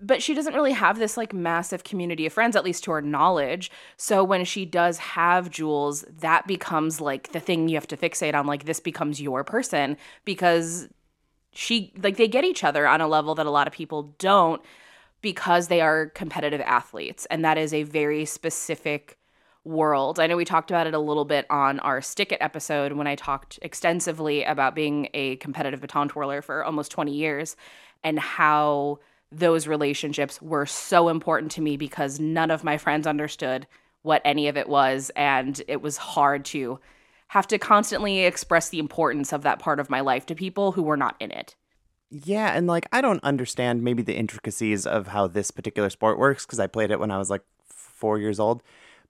[0.01, 3.01] but she doesn't really have this like massive community of friends at least to her
[3.01, 7.97] knowledge so when she does have jules that becomes like the thing you have to
[7.97, 10.89] fixate on like this becomes your person because
[11.51, 14.61] she like they get each other on a level that a lot of people don't
[15.21, 19.17] because they are competitive athletes and that is a very specific
[19.65, 20.19] world.
[20.19, 23.07] I know we talked about it a little bit on our Stick It episode when
[23.07, 27.55] I talked extensively about being a competitive baton twirler for almost 20 years
[28.03, 28.99] and how
[29.31, 33.67] those relationships were so important to me because none of my friends understood
[34.01, 36.79] what any of it was and it was hard to
[37.29, 40.81] have to constantly express the importance of that part of my life to people who
[40.81, 41.55] were not in it.
[42.09, 46.45] Yeah, and like I don't understand maybe the intricacies of how this particular sport works
[46.45, 48.63] because I played it when I was like four years old.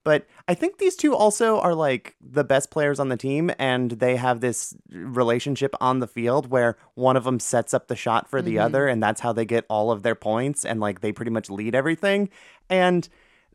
[0.10, 3.92] But I think these two also are like the best players on the team, and
[3.92, 8.28] they have this relationship on the field where one of them sets up the shot
[8.28, 8.66] for the mm-hmm.
[8.66, 11.48] other, and that's how they get all of their points, and like they pretty much
[11.52, 12.28] lead everything.
[12.72, 13.08] And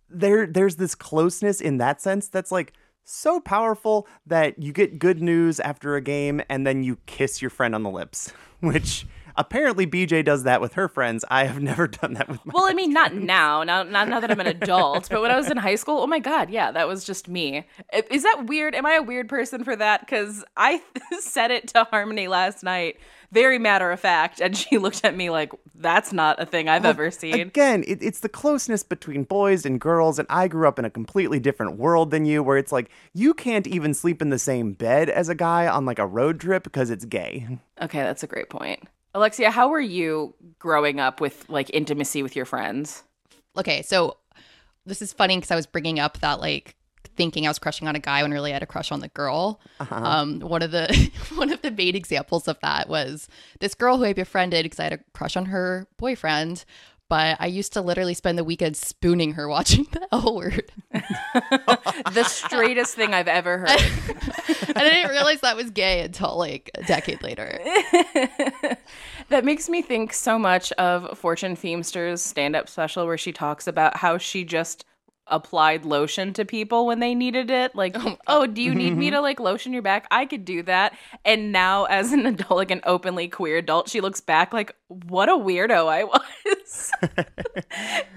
[0.09, 5.21] there, there's this closeness in that sense that's like so powerful that you get good
[5.21, 9.07] news after a game, and then you kiss your friend on the lips, which.
[9.37, 11.25] Apparently, BJ does that with her friends.
[11.31, 12.53] I have never done that with my.
[12.55, 15.37] Well, I mean, not now, not, not now that I'm an adult, but when I
[15.37, 17.67] was in high school, oh my god, yeah, that was just me.
[18.11, 18.75] Is that weird?
[18.75, 20.01] Am I a weird person for that?
[20.01, 20.83] Because I
[21.21, 22.99] said it to Harmony last night,
[23.33, 26.85] very matter of fact, and she looked at me like, "That's not a thing I've
[26.85, 30.79] ever seen." Again, it, it's the closeness between boys and girls, and I grew up
[30.79, 34.31] in a completely different world than you, where it's like you can't even sleep in
[34.31, 37.59] the same bed as a guy on like a road trip because it's gay.
[37.83, 38.85] Okay, that's a great point.
[39.15, 43.05] Alexia, how were you growing up with like intimacy with your friends?
[43.57, 44.17] Okay, so
[44.85, 46.77] this is funny because I was bringing up that like
[47.17, 49.09] thinking I was crushing on a guy when really I had a crush on the
[49.09, 49.61] girl.
[50.05, 53.29] Um, one of the one of the main examples of that was
[53.61, 56.65] this girl who I befriended because I had a crush on her boyfriend.
[57.11, 60.71] But I used to literally spend the weekend spooning her watching the L word.
[62.13, 63.69] The straightest thing I've ever heard.
[63.71, 67.59] and I didn't realize that was gay until like a decade later.
[69.31, 73.67] That makes me think so much of Fortune Feimster's stand up special where she talks
[73.67, 74.85] about how she just
[75.27, 77.75] applied lotion to people when they needed it.
[77.75, 79.17] Like, oh, oh do you need me mm-hmm.
[79.17, 80.07] to like lotion your back?
[80.11, 80.97] I could do that.
[81.25, 85.29] And now, as an adult, like an openly queer adult, she looks back like, what
[85.29, 86.93] a weirdo I was.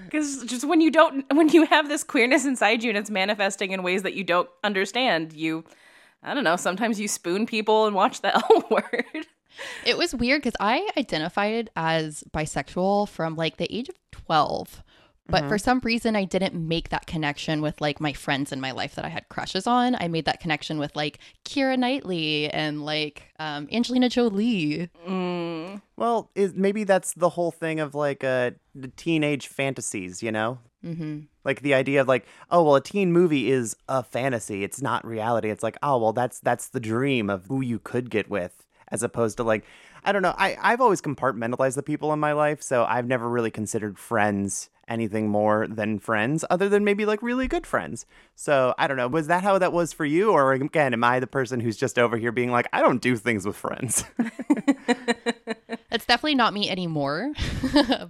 [0.04, 3.72] Because just when you don't, when you have this queerness inside you and it's manifesting
[3.72, 5.64] in ways that you don't understand, you,
[6.22, 9.26] I don't know, sometimes you spoon people and watch the L word.
[9.84, 14.82] It was weird because I identified as bisexual from like the age of 12.
[15.30, 18.70] But for some reason, I didn't make that connection with like my friends in my
[18.72, 19.94] life that I had crushes on.
[20.00, 24.88] I made that connection with like Keira Knightley and like um, Angelina Jolie.
[25.96, 30.58] Well, is, maybe that's the whole thing of like uh, the teenage fantasies, you know?
[30.82, 34.64] hmm Like the idea of like, oh well, a teen movie is a fantasy.
[34.64, 35.50] It's not reality.
[35.50, 39.02] It's like, oh well, that's that's the dream of who you could get with, as
[39.02, 39.64] opposed to like,
[40.04, 40.34] I don't know.
[40.38, 44.70] I I've always compartmentalized the people in my life, so I've never really considered friends
[44.88, 48.06] anything more than friends, other than maybe like really good friends.
[48.34, 49.08] So I don't know.
[49.08, 51.98] Was that how that was for you, or again, am I the person who's just
[51.98, 54.04] over here being like, I don't do things with friends?
[55.90, 57.32] It's definitely not me anymore.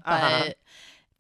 [0.05, 0.45] Uh-huh.
[0.45, 0.59] but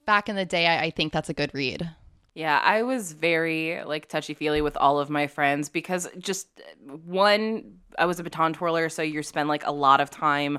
[0.07, 1.89] back in the day, I, I think that's a good read.
[2.35, 6.93] Yeah, I was very like touchy feely with all of my friends because just uh,
[7.05, 10.59] one, I was a baton twirler, so you spend like a lot of time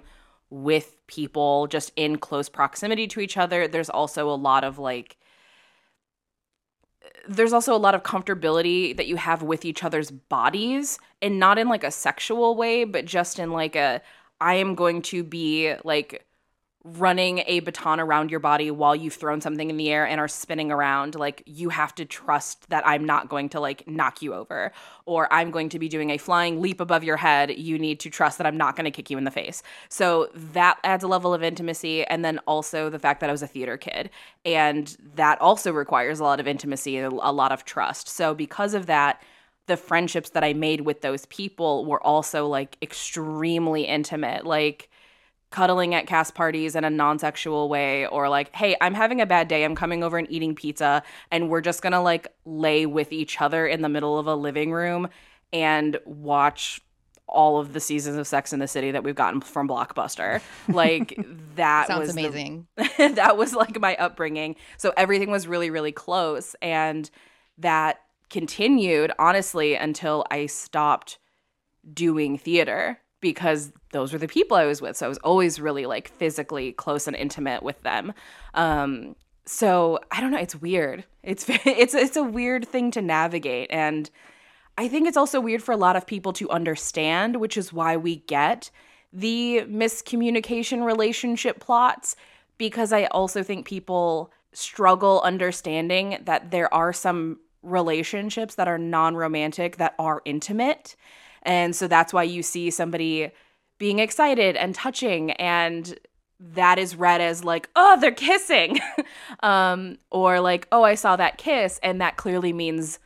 [0.50, 3.68] with people just in close proximity to each other.
[3.68, 5.18] There's also a lot of like,
[7.28, 11.58] there's also a lot of comfortability that you have with each other's bodies and not
[11.58, 14.02] in like a sexual way, but just in like a,
[14.42, 16.26] I am going to be like
[16.84, 20.30] running a baton around your body while you've thrown something in the air and are
[20.30, 24.34] spinning around like you have to trust that i'm not going to like knock you
[24.34, 24.72] over
[25.06, 27.52] or i'm going to be doing a flying leap above your head.
[27.58, 29.62] You need to trust that i'm not going to kick you in the face.
[29.90, 33.42] So that adds a level of intimacy and then also the fact that i was
[33.42, 34.10] a theater kid.
[34.46, 38.08] And that also requires a lot of intimacy and a lot of trust.
[38.08, 39.22] So because of that
[39.66, 44.46] the friendships that i made with those people were also like extremely intimate.
[44.46, 44.90] Like
[45.52, 49.48] cuddling at cast parties in a non-sexual way or like hey i'm having a bad
[49.48, 53.42] day i'm coming over and eating pizza and we're just gonna like lay with each
[53.42, 55.08] other in the middle of a living room
[55.52, 56.80] and watch
[57.28, 61.20] all of the seasons of sex in the city that we've gotten from blockbuster like
[61.56, 62.68] that Sounds was the- amazing.
[62.98, 64.56] that was like my upbringing.
[64.78, 66.56] So everything was really, really close.
[66.62, 67.10] And
[67.58, 71.20] that continued, honestly, until I stopped
[71.94, 74.98] doing theater because those were the people I was with.
[74.98, 78.14] So I was always really like physically close and intimate with them.
[78.54, 79.16] Um,
[79.46, 80.38] so I don't know.
[80.38, 81.06] It's weird.
[81.24, 84.10] It's it's it's a weird thing to navigate, and
[84.78, 87.98] I think it's also weird for a lot of people to understand, which is why
[87.98, 88.70] we get
[89.12, 92.16] the miscommunication relationship plots
[92.60, 99.78] because I also think people struggle understanding that there are some relationships that are non-romantic
[99.78, 100.96] that are intimate.
[101.44, 103.32] And so that's why you see somebody
[103.78, 105.98] being excited and touching and
[106.40, 108.80] that is read as like, oh, they're kissing.
[109.42, 111.80] um, or like, oh, I saw that kiss.
[111.84, 113.00] And that clearly means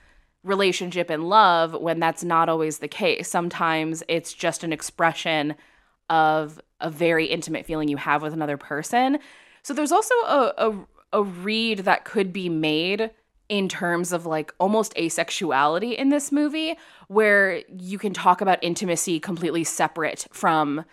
[0.43, 3.29] relationship and love when that's not always the case.
[3.29, 5.55] Sometimes it's just an expression
[6.09, 9.17] of a very intimate feeling you have with another person.
[9.63, 13.09] So there's also a, a, a read that could be made
[13.53, 16.75] in terms of like almost asexuality in this movie,
[17.07, 20.83] where you can talk about intimacy completely separate from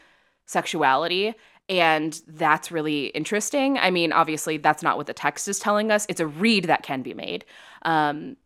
[0.45, 1.35] sexuality.
[1.71, 3.79] And that's really interesting.
[3.79, 6.05] I mean, obviously, that's not what the text is telling us.
[6.11, 7.47] It's a read that can be made.
[7.81, 8.37] Um,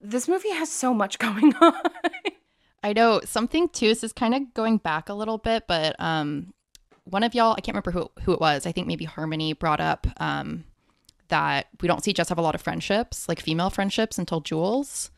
[0.00, 1.74] this movie has so much going on.
[2.84, 3.88] I know something too.
[3.88, 6.54] This is kind of going back a little bit, but um,
[7.02, 8.66] one of y'all, I can't remember who who it was.
[8.66, 10.62] I think maybe Harmony brought up um,
[11.28, 15.10] that we don't see Jess have a lot of friendships, like female friendships, until Jules.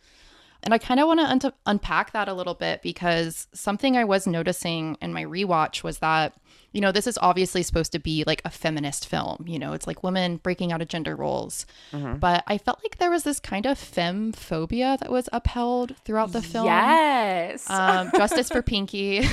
[0.62, 4.04] And I kind of want to un- unpack that a little bit because something I
[4.04, 6.32] was noticing in my rewatch was that,
[6.72, 9.44] you know, this is obviously supposed to be like a feminist film.
[9.46, 11.66] You know, it's like women breaking out of gender roles.
[11.92, 16.32] But I felt like there was this kind of femme phobia that was upheld throughout
[16.32, 16.66] the film.
[16.66, 17.68] Yes.
[17.70, 19.24] Um, Justice for Pinky,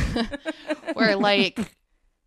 [0.94, 1.76] where like,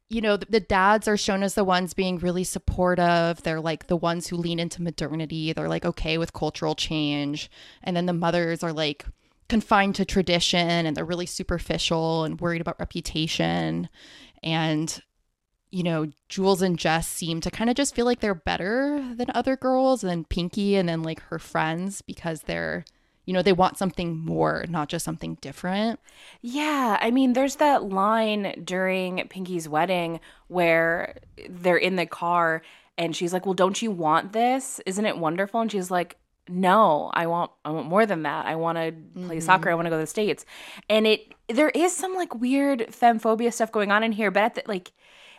[0.08, 3.42] you know, the, the dads are shown as the ones being really supportive.
[3.42, 5.52] They're like the ones who lean into modernity.
[5.52, 7.50] They're like okay with cultural change.
[7.82, 9.04] And then the mothers are like
[9.48, 13.88] confined to tradition and they're really superficial and worried about reputation.
[14.44, 15.02] And,
[15.70, 19.30] you know, Jules and Jess seem to kind of just feel like they're better than
[19.34, 22.84] other girls and Pinky and then like her friends because they're,
[23.26, 26.00] you know, they want something more, not just something different.
[26.40, 31.18] Yeah, I mean, there's that line during Pinky's wedding where
[31.48, 32.62] they're in the car
[32.96, 34.80] and she's like, "Well, don't you want this?
[34.86, 36.16] Isn't it wonderful?" And she's like,
[36.48, 38.46] "No, I want I want more than that.
[38.46, 38.92] I want to
[39.26, 39.40] play mm-hmm.
[39.40, 39.70] soccer.
[39.70, 40.46] I want to go to the states."
[40.88, 44.54] And it there is some like weird femphobia stuff going on in here, but at
[44.54, 44.92] the, like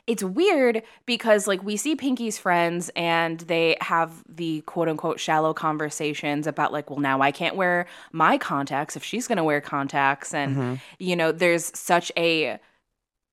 [0.08, 5.54] it's weird because like we see Pinky's friends and they have the quote unquote shallow
[5.54, 10.34] conversations about like, well, now I can't wear my contacts if she's gonna wear contacts.
[10.34, 10.76] And mm-hmm.
[10.98, 12.58] you know, there's such a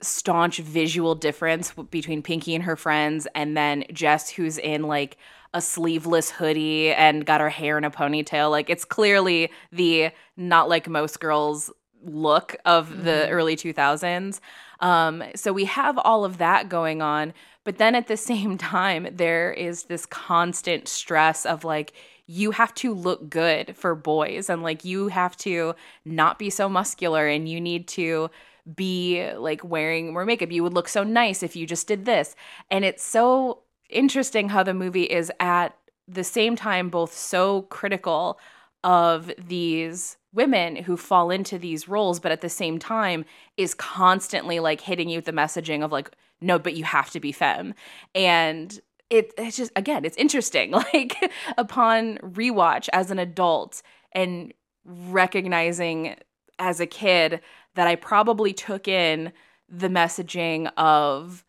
[0.02, 5.16] staunch visual difference between Pinky and her friends and then Jess who's in like
[5.54, 8.50] a sleeveless hoodie and got her hair in a ponytail.
[8.50, 11.70] Like it's clearly the not like most girls
[12.04, 14.40] look of the early 2000s.
[14.80, 17.32] Um, so we have all of that going on,
[17.64, 21.92] but then at the same time, there is this constant stress of like,
[22.26, 25.74] you have to look good for boys, and like, you have to
[26.04, 28.30] not be so muscular, and you need to
[28.74, 30.50] be like wearing more makeup.
[30.50, 32.34] You would look so nice if you just did this.
[32.70, 35.76] And it's so interesting how the movie is at
[36.08, 38.38] the same time both so critical
[38.82, 43.24] of these women who fall into these roles, but at the same time
[43.56, 46.10] is constantly like hitting you with the messaging of like,
[46.40, 47.74] no, but you have to be femme.
[48.14, 48.78] And
[49.10, 50.72] it, it's just, again, it's interesting.
[50.92, 53.82] Like, upon rewatch as an adult
[54.12, 54.52] and
[54.84, 56.16] recognizing
[56.58, 57.40] as a kid
[57.74, 59.32] that I probably took in
[59.68, 61.44] the messaging of,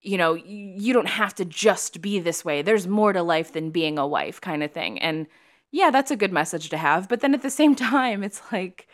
[0.00, 2.62] you know, you don't have to just be this way.
[2.62, 4.98] There's more to life than being a wife, kind of thing.
[4.98, 5.26] And
[5.72, 7.08] yeah, that's a good message to have.
[7.08, 8.86] But then at the same time, it's like,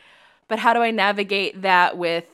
[0.47, 2.25] but how do I navigate that with,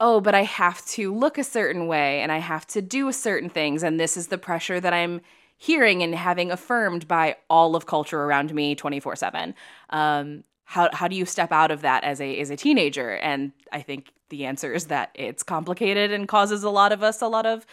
[0.00, 3.50] oh, but I have to look a certain way and I have to do certain
[3.50, 3.82] things.
[3.82, 5.20] And this is the pressure that I'm
[5.56, 9.54] hearing and having affirmed by all of culture around me 24 7.
[9.90, 13.16] Um, how, how do you step out of that as a as a teenager?
[13.16, 17.20] And I think the answer is that it's complicated and causes a lot of us
[17.20, 17.66] a lot of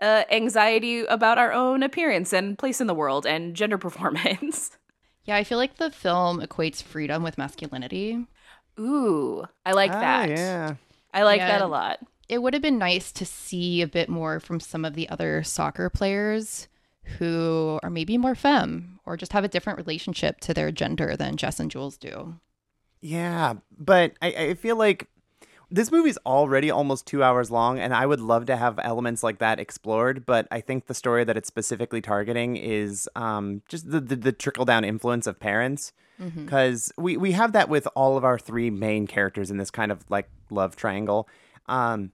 [0.00, 4.70] uh, anxiety about our own appearance and place in the world and gender performance.
[5.24, 8.26] Yeah, I feel like the film equates freedom with masculinity.
[8.78, 10.28] Ooh, I like Ah, that.
[10.30, 10.74] yeah.
[11.12, 11.48] I like Yeah.
[11.48, 12.00] that a lot.
[12.28, 15.42] It would have been nice to see a bit more from some of the other
[15.42, 16.68] soccer players
[17.18, 21.36] who are maybe more femme or just have a different relationship to their gender than
[21.36, 22.40] Jess and Jules do.
[23.00, 25.08] Yeah, but I, I feel like
[25.70, 29.38] this movie's already almost two hours long, and I would love to have elements like
[29.38, 30.24] that explored.
[30.26, 34.32] But I think the story that it's specifically targeting is um, just the, the, the
[34.32, 35.92] trickle down influence of parents.
[36.44, 39.90] Because we, we have that with all of our three main characters in this kind
[39.90, 41.28] of like love triangle.
[41.66, 42.12] Um,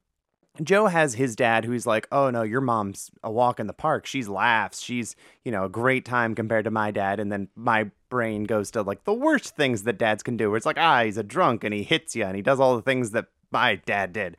[0.63, 4.07] Joe has his dad who's like, "Oh no, your mom's a walk in the park.
[4.07, 4.81] She's laughs.
[4.81, 8.71] She's, you know, a great time compared to my dad." And then my brain goes
[8.73, 10.49] to like the worst things that dads can do.
[10.51, 12.77] Where it's like, "Ah, he's a drunk and he hits you and he does all
[12.77, 14.37] the things that my dad did."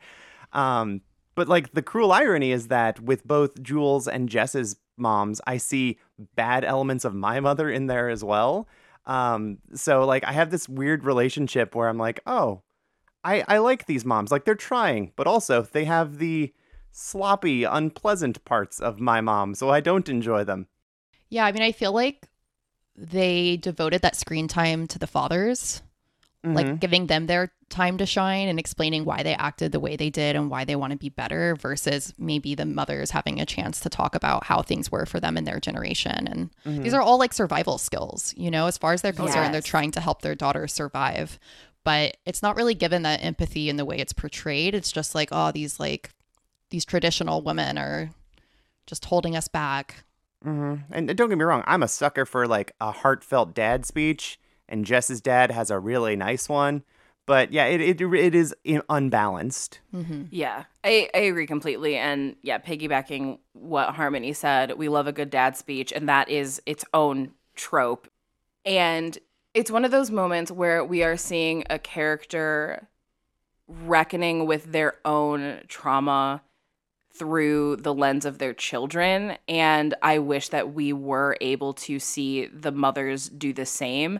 [0.52, 1.00] Um,
[1.34, 5.98] but like the cruel irony is that with both Jules and Jess's moms, I see
[6.36, 8.68] bad elements of my mother in there as well.
[9.06, 12.62] Um, so like I have this weird relationship where I'm like, "Oh,
[13.24, 14.30] I, I like these moms.
[14.30, 16.52] Like they're trying, but also they have the
[16.90, 20.66] sloppy, unpleasant parts of my mom, so I don't enjoy them.
[21.28, 22.28] Yeah, I mean, I feel like
[22.96, 25.82] they devoted that screen time to the fathers.
[26.44, 30.10] Like giving them their time to shine and explaining why they acted the way they
[30.10, 33.80] did and why they want to be better versus maybe the mothers having a chance
[33.80, 36.26] to talk about how things were for them in their generation.
[36.26, 36.50] And
[36.82, 39.92] these are all like survival skills you know as far as they're concerned they're trying
[39.92, 41.38] to help their daughter survive.
[41.84, 44.74] But it's not really given that empathy in the way it's portrayed.
[44.74, 46.10] It's just like oh these like
[46.70, 48.10] these traditional women are
[48.86, 50.04] just holding us back.
[50.42, 54.40] Hmm And don't get me wrong, I'm a sucker for like a heartfelt dad speech,
[54.72, 56.82] and Jess's dad has a really nice one.
[57.24, 59.78] But yeah, it it, it is in- unbalanced.
[59.94, 60.24] Mm-hmm.
[60.30, 61.96] Yeah, I, I agree completely.
[61.96, 66.60] And yeah, piggybacking what Harmony said, we love a good dad speech, and that is
[66.66, 68.08] its own trope.
[68.64, 69.16] And
[69.54, 72.88] it's one of those moments where we are seeing a character
[73.68, 76.42] reckoning with their own trauma
[77.14, 79.36] through the lens of their children.
[79.46, 84.18] And I wish that we were able to see the mothers do the same.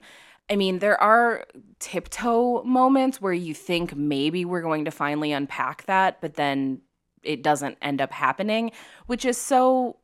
[0.53, 1.47] I mean, there are
[1.79, 6.83] tiptoe moments where you think maybe we're going to finally unpack that, but then
[7.23, 8.71] it doesn't end up happening,
[9.07, 9.97] which is so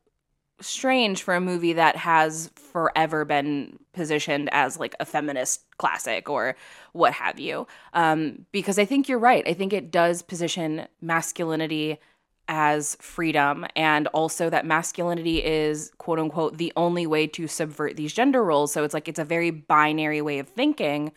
[0.59, 6.57] strange for a movie that has forever been positioned as like a feminist classic or
[6.95, 7.67] what have you.
[7.93, 9.47] Um, because I think you're right.
[9.47, 11.99] I think it does position masculinity
[12.49, 18.13] as freedom and also that masculinity is quote unquote the only way to subvert these
[18.13, 18.73] gender roles.
[18.73, 21.13] So it's like it's a very binary way of thinking.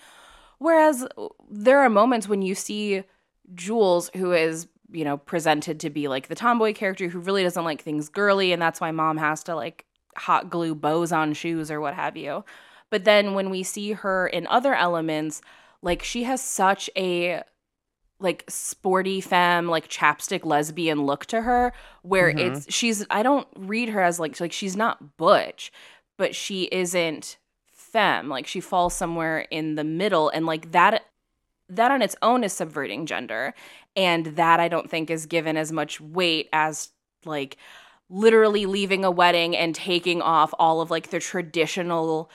[0.60, 1.08] Whereas
[1.50, 3.04] there are moments when you see
[3.56, 7.64] Jules, who is, you know, presented to be like the tomboy character who really doesn't
[7.64, 11.72] like things girly, and that's why mom has to like hot glue bows on shoes
[11.72, 12.44] or what have you.
[12.90, 15.42] But then when we see her in other elements,
[15.82, 17.42] like she has such a
[18.22, 22.54] like sporty femme like chapstick lesbian look to her where mm-hmm.
[22.54, 25.72] it's she's i don't read her as like like she's not butch
[26.18, 27.38] but she isn't
[27.92, 28.30] femme.
[28.30, 31.06] Like she falls somewhere in the middle and like that
[31.70, 33.54] that on its own is subverting gender.
[33.96, 36.90] And that i don't think is given as much weight as
[37.26, 37.58] like
[38.10, 42.30] literally leaving a wedding and taking off all of like the traditional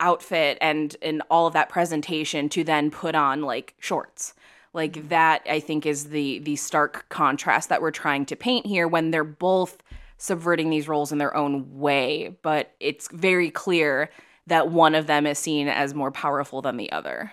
[0.00, 4.34] outfit and and all of that presentation to then put on like shorts
[4.78, 8.88] like that i think is the the stark contrast that we're trying to paint here
[8.88, 9.82] when they're both
[10.18, 12.36] subverting these roles in their own way.
[12.42, 14.10] But it's very clear
[14.48, 17.32] that one of them is seen as more powerful than the other.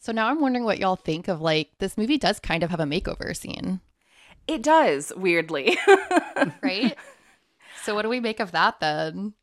[0.00, 2.80] So now i'm wondering what y'all think of like this movie does kind of have
[2.80, 3.80] a makeover scene.
[4.46, 5.78] It does weirdly.
[6.62, 6.96] Right?
[7.84, 9.34] So what do we make of that then?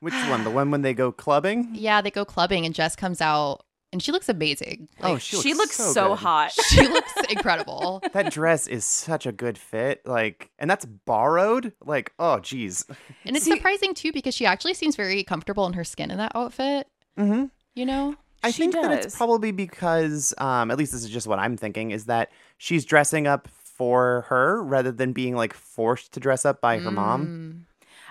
[0.00, 0.44] Which one?
[0.44, 1.70] The one when they go clubbing?
[1.72, 5.36] yeah they go clubbing and jess comes out and she looks amazing oh, Like, she
[5.36, 6.18] looks, she looks so, good.
[6.18, 10.06] hot she looks incredible That dress is such a good fit.
[10.06, 11.72] Like, and that's borrowed.
[11.84, 12.84] Like, oh, geez.
[13.24, 16.18] And it's See- surprising too because she actually seems very comfortable in her skin in
[16.18, 16.88] that outfit.
[17.18, 17.46] Mm-hmm.
[17.74, 18.16] You know?
[18.42, 21.56] I She think that it's probably because, um, at least this is just what I'm
[21.56, 26.44] thinking, is that she's dressing up for her rather than being like forced to dress
[26.44, 27.66] up by her mom.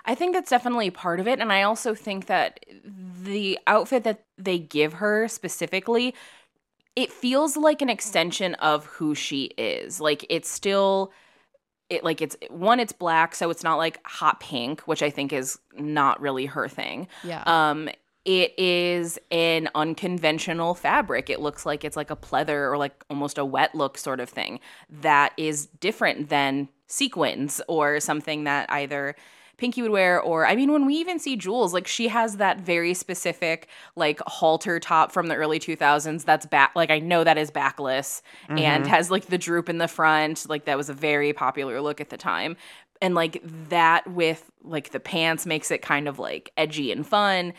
[0.06, 1.40] I think that's definitely part of it.
[1.40, 6.16] And I also think that the outfit that they give her specifically,
[6.96, 10.02] it feels like an extension of who she is.
[10.02, 11.12] Like it's still
[11.90, 15.34] it like it's one, it's black, so it's not like hot pink, which I think
[15.34, 17.08] is not really her thing.
[17.24, 17.44] Yeah.
[17.46, 17.90] Um
[18.24, 21.30] it is an unconventional fabric.
[21.30, 24.30] It looks like it's like a pleather or like almost a wet look sort of
[24.30, 29.16] thing that is different than sequins or something that either
[29.62, 32.62] Pinky would wear or I mean when we even see Jules like she has that
[32.62, 37.38] very specific like halter top from the early 2000s that's back like I know that
[37.38, 38.90] is backless and mm-hmm.
[38.90, 42.10] has like the droop in the front like that was a very popular look at
[42.10, 42.58] the time.
[43.04, 43.40] And like
[43.70, 47.54] that with like the pants makes it kind of like edgy and fun.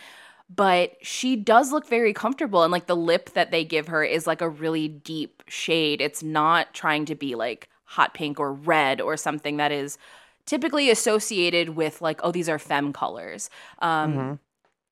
[0.53, 4.27] But she does look very comfortable and like the lip that they give her is
[4.27, 6.01] like a really deep shade.
[6.01, 9.99] It's not trying to be like hot pink or red or something that is
[10.47, 13.51] typically associated with like oh these are femme colors.
[13.81, 14.41] Um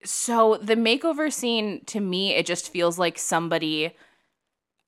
[0.03, 3.95] so the makeover scene to me it just feels like somebody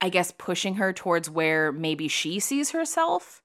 [0.01, 3.43] i guess pushing her towards where maybe she sees herself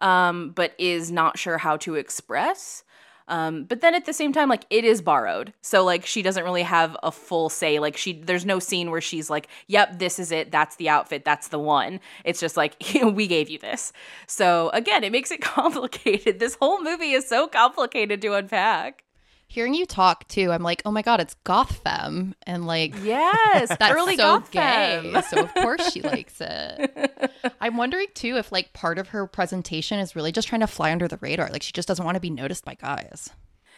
[0.00, 2.82] um but is not sure how to express
[3.28, 5.52] um but then at the same time like it is borrowed.
[5.62, 7.78] So like she doesn't really have a full say.
[7.78, 10.50] Like she there's no scene where she's like yep this is it.
[10.50, 11.24] That's the outfit.
[11.24, 12.00] That's the one.
[12.24, 13.92] It's just like we gave you this.
[14.26, 16.38] So again it makes it complicated.
[16.38, 19.04] This whole movie is so complicated to unpack
[19.46, 23.68] Hearing you talk too, I'm like, oh my god, it's goth femme, and like yes
[23.78, 25.10] that's early so goth gay.
[25.12, 25.22] femme.
[25.22, 27.32] so of course she likes it.
[27.60, 30.90] I'm wondering too if like part of her presentation is really just trying to fly
[30.90, 31.50] under the radar.
[31.50, 33.30] Like she just doesn't want to be noticed by guys.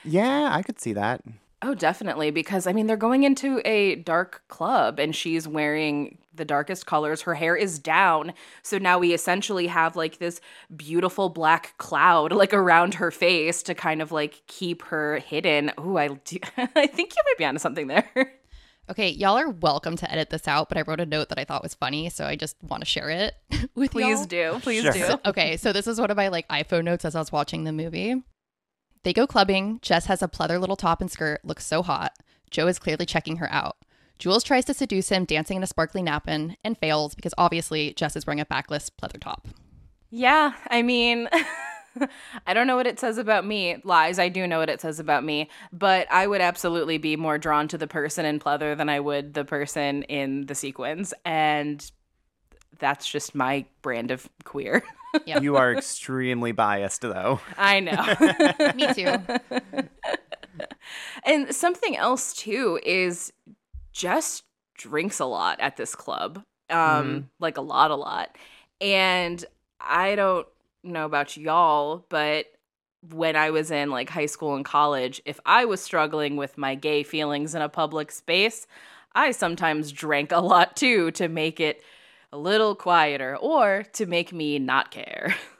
[0.04, 1.20] Yeah, I could see that.
[1.62, 2.30] Oh, definitely.
[2.30, 7.22] Because I mean, they're going into a dark club and she's wearing the darkest colors.
[7.22, 8.32] Her hair is down.
[8.62, 10.40] So now we essentially have like this
[10.74, 15.72] beautiful black cloud like around her face to kind of like keep her hidden.
[15.80, 18.32] Ooh, I do I think you might be onto something there.
[18.88, 21.44] Okay, y'all are welcome to edit this out, but I wrote a note that I
[21.44, 23.34] thought was funny, so I just want to share it
[23.74, 24.24] with Please y'all.
[24.26, 24.58] do.
[24.62, 24.92] Please Sure.
[24.92, 25.14] do.
[25.26, 27.72] Okay, so this is one of my like iPhone notes as I was watching the
[27.72, 28.22] movie.
[29.02, 29.80] They go clubbing.
[29.82, 32.12] Jess has a pleather little top and skirt, looks so hot.
[32.50, 33.76] Joe is clearly checking her out.
[34.18, 38.16] Jules tries to seduce him, dancing in a sparkly napkin, and fails because obviously Jess
[38.16, 39.46] is wearing a backless pleather top.
[40.10, 41.28] Yeah, I mean,
[42.46, 43.76] I don't know what it says about me.
[43.84, 47.38] Lies, I do know what it says about me, but I would absolutely be more
[47.38, 51.12] drawn to the person in pleather than I would the person in the sequins.
[51.24, 51.88] And
[52.78, 54.82] that's just my brand of queer.
[55.24, 55.42] Yep.
[55.44, 57.40] You are extremely biased, though.
[57.56, 58.72] I know.
[58.74, 59.16] Me too.
[61.24, 63.32] and something else too is
[63.96, 64.42] Jess
[64.76, 66.42] drinks a lot at this club.
[66.68, 68.36] Um like a lot a lot.
[68.80, 69.42] And
[69.80, 70.46] I don't
[70.82, 72.46] know about y'all, but
[73.12, 76.74] when I was in like high school and college, if I was struggling with my
[76.74, 78.66] gay feelings in a public space,
[79.14, 81.82] I sometimes drank a lot too to make it
[82.32, 85.34] a little quieter or to make me not care.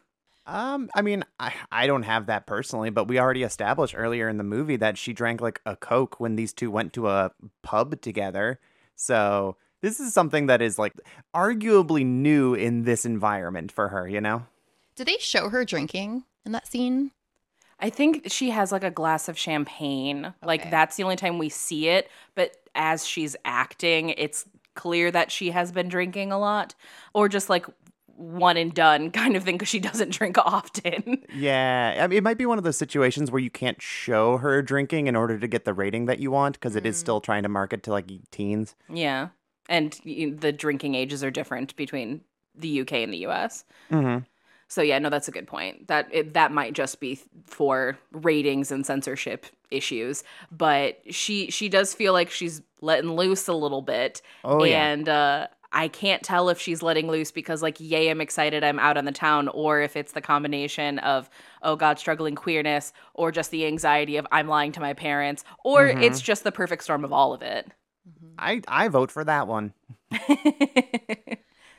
[0.47, 4.39] Um, I mean, I, I don't have that personally, but we already established earlier in
[4.39, 7.33] the movie that she drank like a Coke when these two went to a
[7.63, 8.61] pub together.
[8.95, 10.93] So this is something that is like
[11.35, 14.47] arguably new in this environment for her, you know?
[14.95, 17.11] Did they show her drinking in that scene?
[17.79, 20.33] I think she has like a glass of champagne.
[20.43, 25.33] Like that's the only time we see it, but as she's acting, it's clear that
[25.33, 26.75] she has been drinking a lot
[27.15, 27.67] or just like
[28.17, 31.23] one and done kind of thing because she doesn't drink often.
[31.35, 34.63] Yeah, I mean, it might be one of those situations where you can't show her
[34.63, 37.43] drinking in order to get the rating that you want because it is still trying
[37.43, 38.75] to market to like teens.
[38.89, 39.29] yeah.
[39.69, 42.21] And y- the drinking ages are different between
[42.55, 43.65] the UK and the US.
[43.91, 44.23] Mm-hmm.
[44.69, 45.89] So yeah, no, that's a good point.
[45.89, 51.95] That it, that might just be for ratings and censorship issues, but she she does
[51.95, 54.87] feel like she's letting loose a little bit, Oh, yeah.
[54.89, 55.47] and uh,
[55.77, 59.05] I can't tell if she's letting loose because like, yay, I'm excited, I'm out on
[59.05, 61.29] the town, or if it's the combination of
[61.63, 65.87] oh god, struggling queerness, or just the anxiety of I'm lying to my parents, or
[65.87, 66.03] Mm-hmm.
[66.03, 67.71] it's just the perfect storm of all of it.
[68.39, 69.75] I I vote for that one.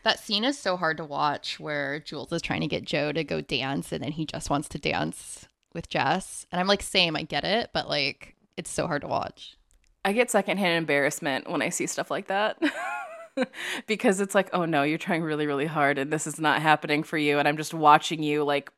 [0.04, 3.26] That scene is so hard to watch where Jules is trying to get Joe to
[3.26, 6.46] go dance and then he just wants to dance with Jess.
[6.50, 9.58] And I'm like, same, I get it, but like, it's so hard to watch.
[10.06, 12.58] I get secondhand embarrassment when I see stuff like that.
[13.88, 17.04] because it's like, oh no, you're trying really, really hard and this is not happening
[17.04, 17.40] for you.
[17.40, 18.72] And I'm just watching you like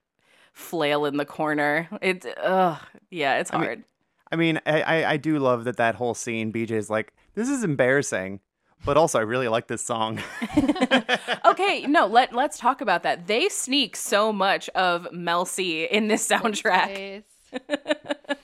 [0.54, 1.88] flail in the corner.
[2.02, 2.80] It's, ugh,
[3.10, 3.84] yeah, it's hard.
[4.32, 6.54] I mean, I, I I do love that that whole scene.
[6.54, 8.40] BJ is like, this is embarrassing,
[8.86, 10.22] but also I really like this song.
[11.46, 13.28] okay, no, let, let's talk about that.
[13.28, 17.24] They sneak so much of Mel C in this soundtrack.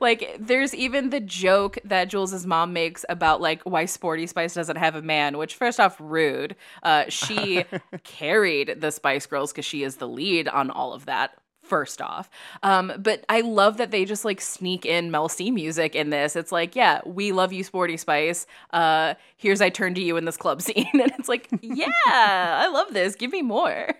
[0.00, 4.76] like there's even the joke that Jules's mom makes about like why Sporty Spice doesn't
[4.76, 6.56] have a man, which first off rude.
[6.82, 7.64] Uh she
[8.04, 11.32] carried the Spice Girls cuz she is the lead on all of that.
[11.62, 12.28] First off,
[12.64, 16.34] um, but I love that they just like sneak in Mel C music in this.
[16.34, 18.44] It's like, yeah, we love you, Sporty Spice.
[18.72, 22.66] Uh, here's I turn to you in this club scene, and it's like, yeah, I
[22.72, 23.14] love this.
[23.14, 23.94] Give me more.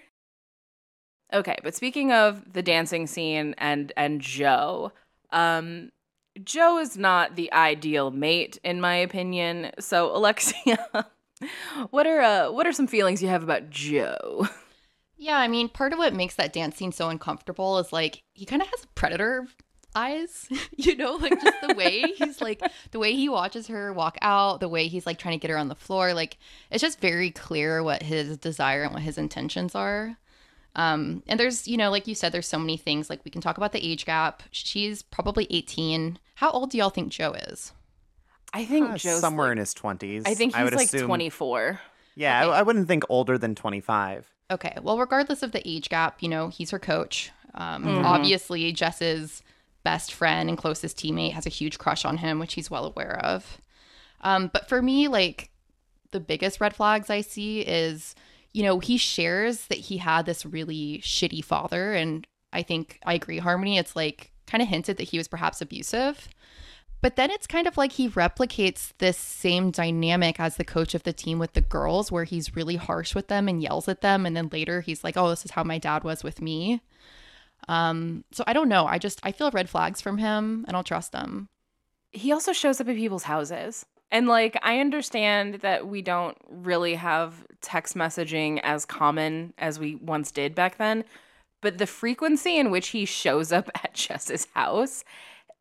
[1.32, 4.92] Okay, but speaking of the dancing scene and and Joe,
[5.33, 5.91] um,
[6.43, 9.70] Joe is not the ideal mate in my opinion.
[9.78, 10.87] So Alexia,
[11.91, 14.49] what are uh, what are some feelings you have about Joe?
[15.16, 18.47] Yeah, I mean, part of what makes that dance scene so uncomfortable is like he
[18.47, 19.47] kind of has predator
[19.95, 24.16] eyes, you know, like just the way he's like the way he watches her walk
[24.22, 26.39] out, the way he's like trying to get her on the floor, like
[26.70, 30.16] it's just very clear what his desire and what his intentions are.
[30.76, 33.10] Um, and there's, you know, like you said, there's so many things.
[33.10, 34.42] Like we can talk about the age gap.
[34.52, 36.18] She's probably 18.
[36.36, 37.72] How old do y'all think Joe is?
[38.54, 40.22] I think Uh, Joe's somewhere like- in his twenties.
[40.26, 41.06] I think he's would like assume.
[41.06, 41.80] 24.
[42.16, 42.52] Yeah, Okay.
[42.52, 44.26] I, I wouldn't think older than twenty five.
[44.50, 44.76] Okay.
[44.82, 47.30] Well, regardless of the age gap, you know, he's her coach.
[47.54, 48.04] Um, Mhm.
[48.04, 49.42] Obviously, Jess's
[49.84, 53.18] best friend and closest teammate has a huge crush on him, which he's well aware
[53.24, 53.60] of.
[54.22, 55.50] Um, but for me, like,
[56.10, 58.14] the biggest red flags I see is,
[58.53, 61.92] you know, he shares that he had this really shitty father.
[61.92, 63.78] And I think I agree, Harmony.
[63.78, 66.28] It's like kind of hinted that he was perhaps abusive.
[67.03, 71.05] But then it's kind of like he replicates this same dynamic as the coach of
[71.05, 74.26] the team with the girls, where he's really harsh with them and yells at them.
[74.26, 76.82] And then later he's like, oh, this is how my dad was with me.
[77.68, 78.86] Um, so I don't know.
[78.86, 80.64] I just, I feel red flags from him.
[80.66, 81.48] And I don't trust them.
[82.12, 83.86] He also shows up at people's houses.
[84.11, 89.96] And like, I understand that we don't really have text messaging as common as we
[89.96, 91.04] once did back then,
[91.61, 95.04] but the frequency in which he shows up at Jess's house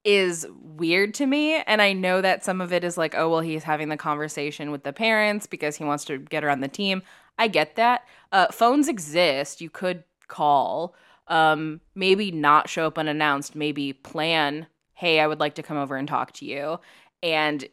[0.05, 1.55] is weird to me.
[1.55, 4.71] And I know that some of it is like, oh, well, he's having the conversation
[4.71, 7.03] with the parents because he wants to get her on the team.
[7.37, 8.05] I get that.
[8.31, 9.61] Uh, phones exist.
[9.61, 10.95] You could call.
[11.27, 13.55] Um, maybe not show up unannounced.
[13.55, 16.79] Maybe plan, hey, I would like to come over and talk to you.
[17.21, 17.67] And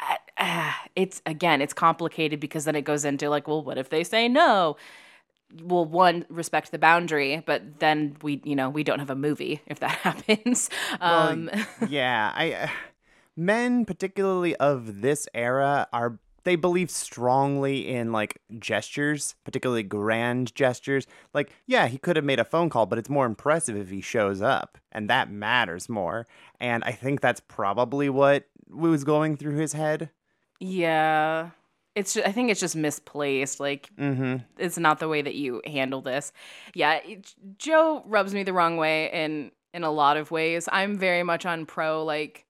[0.96, 4.28] it's again, it's complicated because then it goes into like, well, what if they say
[4.28, 4.76] no?
[5.62, 9.60] Well, one, respect the boundary, but then we, you know, we don't have a movie
[9.66, 10.70] if that happens.
[11.00, 11.50] Um,
[11.88, 12.68] yeah, I uh,
[13.36, 21.06] men particularly of this era are they believe strongly in like gestures, particularly grand gestures.
[21.34, 24.00] Like, yeah, he could have made a phone call, but it's more impressive if he
[24.00, 26.26] shows up, and that matters more.
[26.58, 30.10] And I think that's probably what was going through his head.
[30.58, 31.50] yeah.
[31.96, 33.58] It's ju- I think it's just misplaced.
[33.58, 34.36] Like Mm-hmm.
[34.58, 36.32] it's not the way that you handle this.
[36.72, 40.68] Yeah, it- Joe rubs me the wrong way in in a lot of ways.
[40.70, 42.46] I'm very much on pro like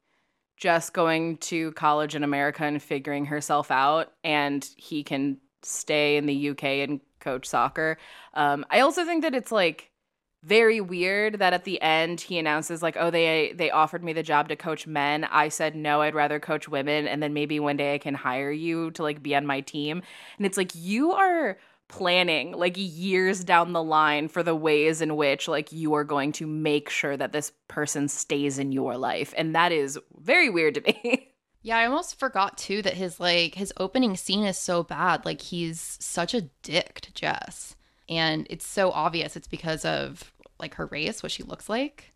[0.61, 6.27] just going to college in America and figuring herself out and he can stay in
[6.27, 7.99] the UK and coach soccer.
[8.35, 9.91] Um I also think that it's like
[10.43, 14.23] very weird that at the end he announces like oh they they offered me the
[14.23, 17.77] job to coach men i said no i'd rather coach women and then maybe one
[17.77, 20.03] day i can hire you to like be on my team
[20.39, 21.59] and it's like you are
[21.91, 26.33] planning like years down the line for the ways in which like you are going
[26.33, 30.75] to make sure that this person stays in your life and that is very weird
[30.75, 31.27] to me
[31.63, 35.27] Yeah, I almost forgot too that his like his opening scene is so bad.
[35.27, 37.77] Like he's such a dick to Jess.
[38.09, 42.10] And it's so obvious it's because of like her race, what she looks like.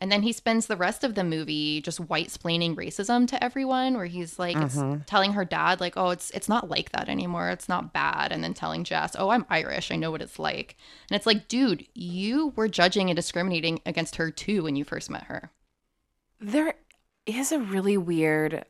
[0.00, 3.96] And then he spends the rest of the movie just white splaining racism to everyone
[3.96, 4.76] where he's like it's
[5.06, 7.50] telling her dad like, "Oh, it's it's not like that anymore.
[7.50, 9.90] It's not bad." And then telling Jess, "Oh, I'm Irish.
[9.90, 10.76] I know what it's like."
[11.10, 15.10] And it's like, "Dude, you were judging and discriminating against her too when you first
[15.10, 15.52] met her."
[16.40, 16.74] there
[17.26, 18.64] is a really weird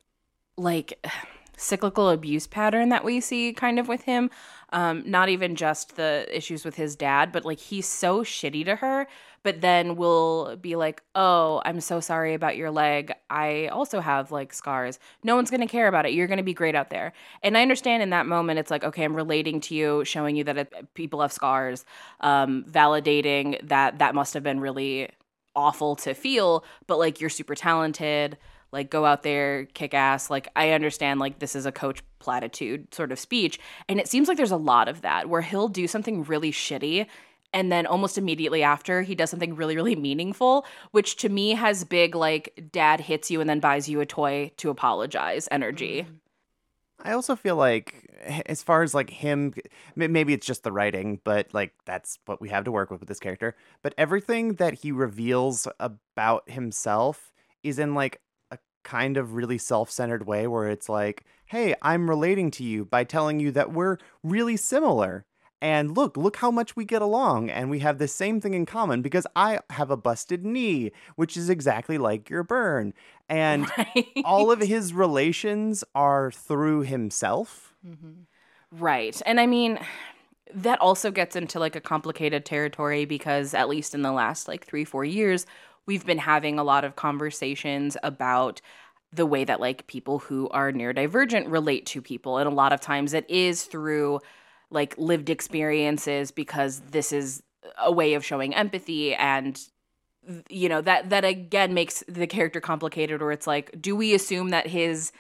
[0.56, 1.04] like
[1.56, 4.30] cyclical abuse pattern that we see kind of with him
[4.70, 8.76] um not even just the issues with his dad but like he's so shitty to
[8.76, 9.06] her
[9.42, 14.30] but then we'll be like oh i'm so sorry about your leg i also have
[14.30, 16.90] like scars no one's going to care about it you're going to be great out
[16.90, 17.12] there
[17.42, 20.44] and i understand in that moment it's like okay i'm relating to you showing you
[20.44, 21.84] that it, people have scars
[22.20, 25.08] um validating that that must have been really
[25.54, 28.36] awful to feel, but like you're super talented,
[28.72, 30.30] like go out there, kick ass.
[30.30, 33.58] Like I understand like this is a coach platitude sort of speech.
[33.88, 37.06] And it seems like there's a lot of that where he'll do something really shitty
[37.52, 41.84] and then almost immediately after he does something really really meaningful which to me has
[41.84, 46.14] big like dad hits you and then buys you a toy to apologize energy mm-hmm.
[47.02, 48.06] I also feel like,
[48.46, 49.54] as far as like him,
[49.96, 53.08] maybe it's just the writing, but like that's what we have to work with with
[53.08, 53.56] this character.
[53.82, 57.32] But everything that he reveals about himself
[57.62, 58.20] is in like
[58.50, 62.84] a kind of really self centered way where it's like, hey, I'm relating to you
[62.84, 65.24] by telling you that we're really similar.
[65.62, 68.64] And look, look how much we get along, and we have the same thing in
[68.64, 72.94] common because I have a busted knee, which is exactly like your burn.
[73.30, 73.70] And
[74.24, 77.76] all of his relations are through himself.
[77.86, 78.22] Mm-hmm.
[78.72, 79.22] Right.
[79.24, 79.78] And I mean,
[80.52, 84.66] that also gets into like a complicated territory because, at least in the last like
[84.66, 85.46] three, four years,
[85.86, 88.60] we've been having a lot of conversations about
[89.12, 92.38] the way that like people who are neurodivergent relate to people.
[92.38, 94.20] And a lot of times it is through
[94.70, 97.42] like lived experiences because this is
[97.78, 99.60] a way of showing empathy and
[100.48, 104.50] you know that that again makes the character complicated or it's like do we assume
[104.50, 105.12] that his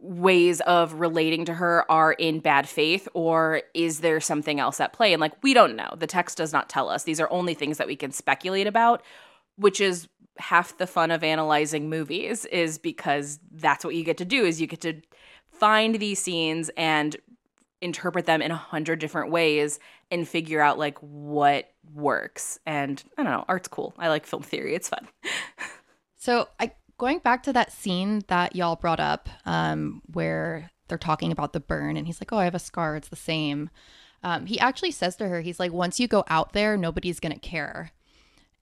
[0.00, 4.92] ways of relating to her are in bad faith or is there something else at
[4.92, 5.14] play?
[5.14, 5.94] And like we don't know.
[5.96, 7.04] The text does not tell us.
[7.04, 9.02] These are only things that we can speculate about
[9.56, 10.08] which is
[10.38, 14.60] half the fun of analyzing movies is because that's what you get to do is
[14.60, 15.00] you get to
[15.46, 17.16] find these scenes and
[17.80, 19.78] interpret them in a hundred different ways
[20.10, 24.42] and figure out like what works and i don't know art's cool i like film
[24.42, 25.06] theory it's fun
[26.24, 31.30] So I going back to that scene that y'all brought up, um, where they're talking
[31.30, 32.96] about the burn, and he's like, "Oh, I have a scar.
[32.96, 33.68] It's the same."
[34.22, 37.38] Um, he actually says to her, "He's like, once you go out there, nobody's gonna
[37.38, 37.92] care."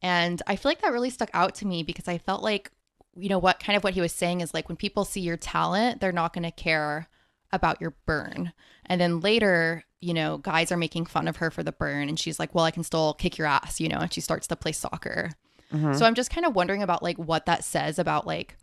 [0.02, 2.72] And I feel like that really stuck out to me because I felt like,
[3.14, 5.36] you know, what kind of what he was saying is like when people see your
[5.36, 7.08] talent, they're not gonna care
[7.53, 8.53] about your burn.
[8.86, 12.18] And then later, you know, guys are making fun of her for the burn, and
[12.18, 14.57] she's like, "Well, I can still kick your ass," you know, and she starts to
[14.57, 15.30] play soccer.
[15.72, 15.94] Mm-hmm.
[15.94, 18.57] So I'm just kind of wondering about like what that says about like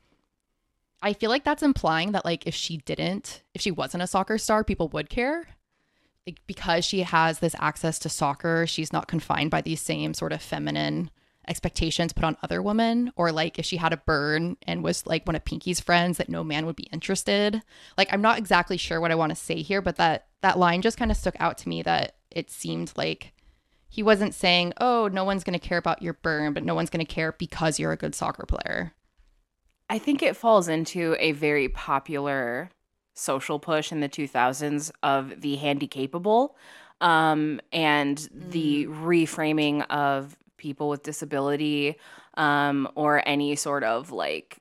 [1.02, 4.38] I feel like that's implying that like if she didn't, if she wasn't a soccer
[4.38, 5.48] star, people would care.
[6.28, 10.34] Like because she has this access to soccer, she's not confined by these same sort
[10.34, 11.10] of feminine
[11.50, 15.26] expectations put on other women or like if she had a burn and was like
[15.26, 17.62] one of Pinky's friends that no man would be interested.
[17.98, 20.82] Like I'm not exactly sure what I want to say here, but that that line
[20.82, 23.34] just kind of stuck out to me that it seemed like
[23.90, 26.92] he wasn't saying, "Oh, no one's going to care about your burn, but no one's
[26.92, 28.94] going to care because you're a good soccer player."
[29.90, 32.70] I think it falls into a very popular
[33.16, 36.52] social push in the 2000s of the handicapable
[37.02, 41.96] um, and the reframing of people with disability
[42.36, 44.60] um, or any sort of like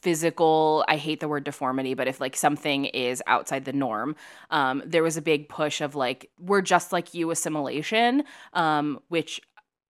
[0.00, 4.16] physical i hate the word deformity but if like something is outside the norm
[4.50, 9.40] um, there was a big push of like we're just like you assimilation um, which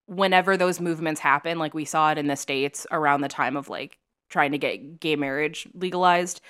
[0.06, 3.68] whenever those movements happen like we saw it in the states around the time of
[3.68, 3.98] like
[4.28, 6.40] trying to get gay marriage legalized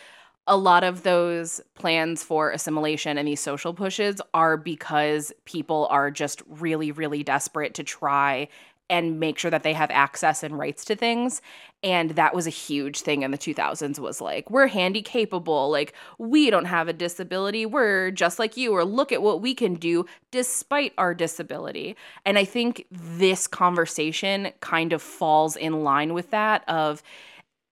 [0.47, 6.11] a lot of those plans for assimilation and these social pushes are because people are
[6.11, 8.49] just really really desperate to try
[8.91, 11.41] and make sure that they have access and rights to things.
[11.83, 15.71] And that was a huge thing in the 2000s was like we're handicapable.
[15.71, 17.67] Like we don't have a disability.
[17.67, 21.97] We're just like you or look at what we can do despite our disability.
[22.25, 27.03] And i think this conversation kind of falls in line with that of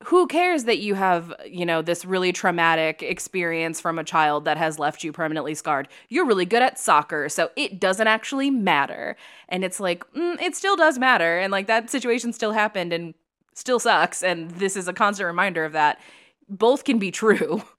[0.05, 4.57] who cares that you have, you know, this really traumatic experience from a child that
[4.57, 5.88] has left you permanently scarred?
[6.09, 9.16] You're really good at soccer, so it doesn't actually matter.
[9.48, 11.38] And it's like, mm, it still does matter.
[11.38, 13.14] And like that situation still happened and
[13.55, 14.22] still sucks.
[14.22, 16.00] And this is a constant reminder of that.
[16.48, 17.62] Both can be true.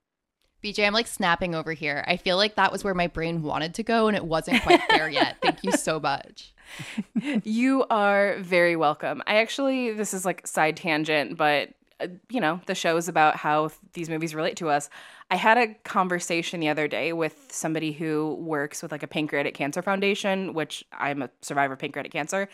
[0.63, 2.05] BJ, I'm like snapping over here.
[2.07, 4.81] I feel like that was where my brain wanted to go and it wasn't quite
[4.89, 5.37] there yet.
[5.41, 6.53] Thank you so much.
[7.43, 9.21] you are very welcome.
[9.27, 13.35] I actually, this is like side tangent, but Uh, you know, the show is about
[13.35, 14.89] how these movies relate to us.
[15.29, 19.53] I had a conversation the other day with somebody who works with like a pancreatic
[19.53, 22.49] cancer foundation, which I'm a survivor of pancreatic cancer.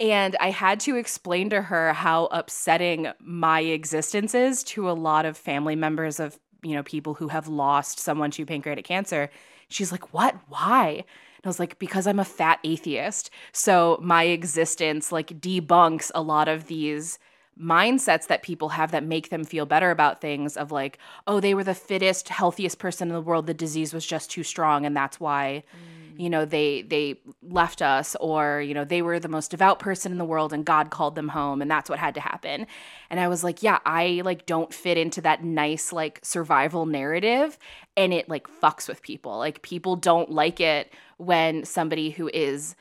[0.00, 5.26] And I had to explain to her how upsetting my existence is to a lot
[5.26, 9.28] of family members of, you know, people who have lost someone to pancreatic cancer.
[9.68, 10.36] She's like, What?
[10.48, 11.04] Why?
[11.36, 13.30] And I was like, Because I'm a fat atheist.
[13.52, 17.18] So my existence like debunks a lot of these
[17.60, 21.54] mindsets that people have that make them feel better about things of like oh they
[21.54, 24.96] were the fittest healthiest person in the world the disease was just too strong and
[24.96, 26.20] that's why mm.
[26.20, 30.12] you know they they left us or you know they were the most devout person
[30.12, 32.64] in the world and god called them home and that's what had to happen
[33.10, 37.58] and i was like yeah i like don't fit into that nice like survival narrative
[37.96, 42.76] and it like fucks with people like people don't like it when somebody who is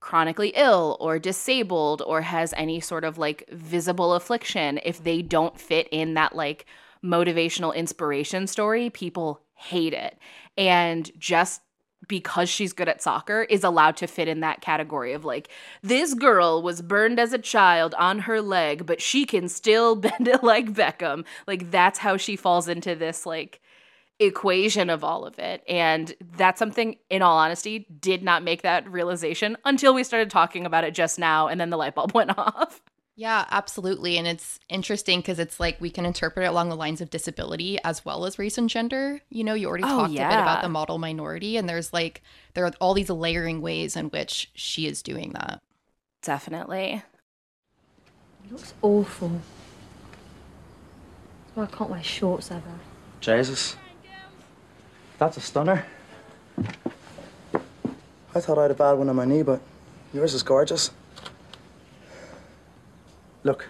[0.00, 5.60] chronically ill or disabled or has any sort of like visible affliction, if they don't
[5.60, 6.66] fit in that like
[7.04, 10.18] motivational inspiration story, people hate it.
[10.56, 11.62] And just
[12.08, 15.48] because she's good at soccer is allowed to fit in that category of like
[15.82, 20.26] this girl was burned as a child on her leg but she can still bend
[20.26, 23.60] it like Beckham like that's how she falls into this like
[24.20, 25.64] equation of all of it.
[25.66, 30.66] And that's something, in all honesty, did not make that realization until we started talking
[30.66, 31.48] about it just now.
[31.48, 32.82] And then the light bulb went off.
[33.16, 34.16] Yeah, absolutely.
[34.16, 37.78] And it's interesting because it's like we can interpret it along the lines of disability
[37.82, 39.20] as well as race and gender.
[39.30, 40.28] You know, you already oh, talked yeah.
[40.28, 42.22] a bit about the model minority, and there's like,
[42.54, 45.60] there are all these layering ways in which she is doing that.
[46.22, 47.02] Definitely.
[48.44, 49.40] It looks awful.
[51.54, 52.78] Well, I can't wear shorts ever.
[53.20, 53.76] Jesus.
[55.20, 55.84] That's a stunner.
[58.34, 59.60] I thought I had a bad one on my knee, but
[60.14, 60.90] yours is gorgeous.
[63.44, 63.68] Look,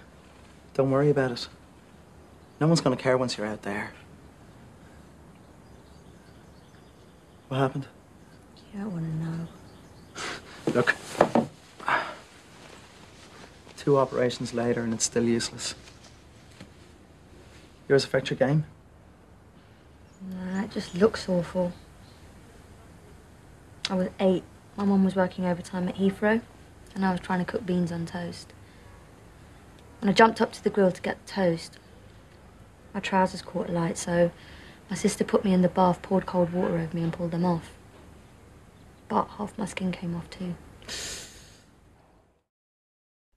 [0.75, 1.49] don't worry about it.
[2.61, 3.91] No one's gonna care once you're out there.
[7.49, 7.89] What happened?
[8.73, 9.49] You don't want to know.
[10.77, 10.95] Look.
[13.77, 15.75] Two operations later and it's still useless.
[17.89, 18.67] Yours affect your game?
[20.21, 21.73] Nah, it just looks awful.
[23.89, 24.45] I was eight.
[24.77, 26.43] My mum was working overtime at Heathrow,
[26.95, 28.53] and I was trying to cook beans on toast.
[30.01, 31.79] When I jumped up to the grill to get the toast,
[32.95, 34.31] my trousers caught light, so
[34.89, 37.45] my sister put me in the bath, poured cold water over me, and pulled them
[37.45, 37.73] off.
[39.09, 40.55] But half my skin came off too.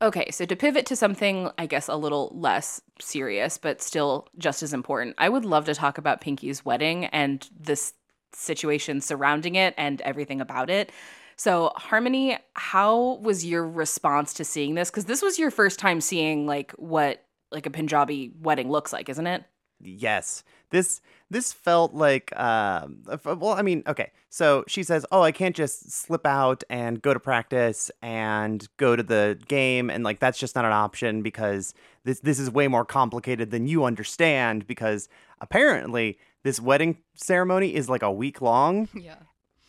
[0.03, 4.61] Okay, so to pivot to something, I guess, a little less serious, but still just
[4.61, 7.93] as important, I would love to talk about Pinky's wedding and this
[8.33, 10.91] situation surrounding it and everything about it.
[11.37, 14.91] So, Harmony, how was your response to seeing this?
[14.91, 17.23] Because this was your first time seeing like what
[17.53, 19.45] like a Punjabi wedding looks like, isn't it?
[19.79, 20.43] Yes.
[20.73, 20.99] This
[21.29, 24.11] this felt like um well, I mean, okay.
[24.29, 28.95] So she says, "Oh, I can't just slip out and go to practice and go
[28.95, 32.67] to the game and like that's just not an option because this this is way
[32.67, 35.07] more complicated than you understand because
[35.39, 39.15] apparently this wedding ceremony is like a week long Yeah.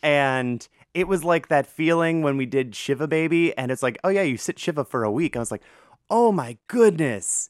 [0.01, 4.09] and it was like that feeling when we did Shiva Baby, and it's like, oh
[4.09, 5.35] yeah, you sit Shiva for a week.
[5.35, 5.61] I was like,
[6.09, 7.49] oh my goodness,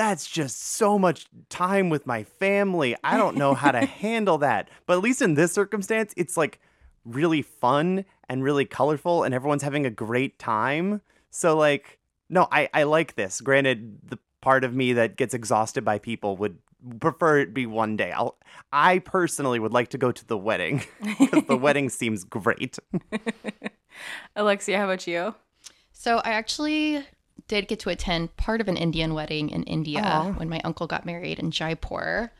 [0.00, 2.96] that's just so much time with my family.
[3.04, 4.70] I don't know how to handle that.
[4.86, 6.58] But at least in this circumstance, it's like
[7.04, 11.02] really fun and really colorful, and everyone's having a great time.
[11.28, 11.98] So like,
[12.30, 13.42] no, I I like this.
[13.42, 16.56] Granted, the part of me that gets exhausted by people would
[16.98, 18.10] prefer it be one day.
[18.10, 18.38] I'll
[18.72, 20.82] I personally would like to go to the wedding
[21.18, 22.78] because the wedding seems great.
[24.34, 25.34] Alexia, how about you?
[25.92, 27.04] So I actually
[27.50, 30.30] did get to attend part of an Indian wedding in India Aw.
[30.38, 32.30] when my uncle got married in Jaipur.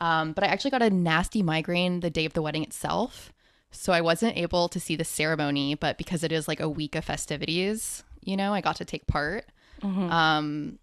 [0.00, 3.32] Um, but I actually got a nasty migraine the day of the wedding itself.
[3.70, 6.94] So I wasn't able to see the ceremony, but because it is like a week
[6.94, 9.46] of festivities, you know, I got to take part.
[9.82, 10.10] Mhm.
[10.10, 10.78] Um,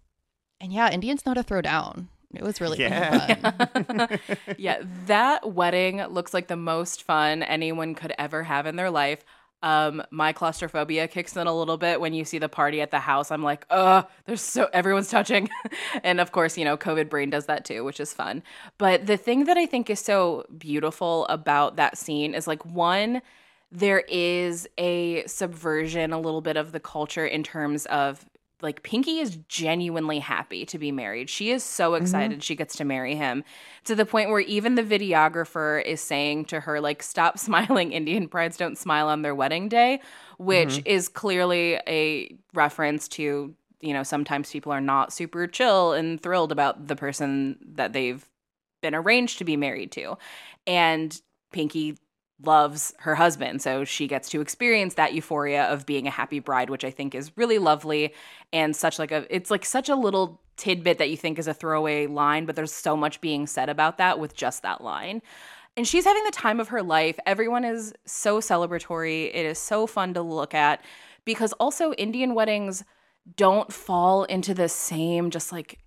[0.60, 2.08] and yeah, Indians know how to throw down.
[2.34, 3.34] It was really Yeah.
[3.34, 4.18] fun.
[4.58, 9.24] yeah, that wedding looks like the most fun anyone could ever have in their life.
[9.62, 13.00] Um, my claustrophobia kicks in a little bit when you see the party at the
[13.00, 13.30] house.
[13.30, 15.48] I'm like, uh, there's so everyone's touching.
[16.04, 18.42] and of course, you know, COVID brain does that too, which is fun.
[18.78, 23.22] But the thing that I think is so beautiful about that scene is like one,
[23.72, 28.24] there is a subversion a little bit of the culture in terms of
[28.62, 31.28] like Pinky is genuinely happy to be married.
[31.28, 32.02] She is so mm-hmm.
[32.02, 33.44] excited she gets to marry him
[33.84, 38.26] to the point where even the videographer is saying to her like stop smiling Indian
[38.26, 40.00] brides don't smile on their wedding day,
[40.38, 40.86] which mm-hmm.
[40.86, 46.52] is clearly a reference to, you know, sometimes people are not super chill and thrilled
[46.52, 48.24] about the person that they've
[48.82, 50.16] been arranged to be married to.
[50.66, 51.20] And
[51.52, 51.96] Pinky
[52.42, 53.62] loves her husband.
[53.62, 57.14] So she gets to experience that euphoria of being a happy bride, which I think
[57.14, 58.12] is really lovely
[58.52, 61.54] and such like a it's like such a little tidbit that you think is a
[61.54, 65.22] throwaway line, but there's so much being said about that with just that line.
[65.76, 67.18] And she's having the time of her life.
[67.26, 69.26] Everyone is so celebratory.
[69.26, 70.82] It is so fun to look at
[71.24, 72.84] because also Indian weddings
[73.36, 75.78] don't fall into the same just like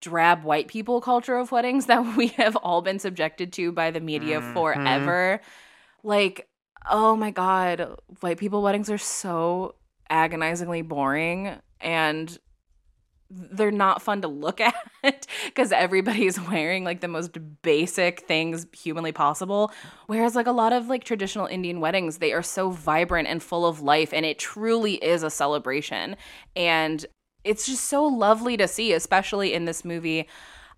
[0.00, 4.00] drab white people culture of weddings that we have all been subjected to by the
[4.00, 4.52] media Mhm.
[4.52, 5.40] forever.
[6.02, 6.48] Like,
[6.90, 9.74] oh my God, white people weddings are so
[10.10, 12.38] agonizingly boring and
[13.30, 14.58] they're not fun to look
[15.02, 19.70] at because everybody's wearing like the most basic things humanly possible
[20.06, 23.66] whereas like a lot of like traditional indian weddings they are so vibrant and full
[23.66, 26.16] of life and it truly is a celebration
[26.56, 27.04] and
[27.48, 30.28] it's just so lovely to see especially in this movie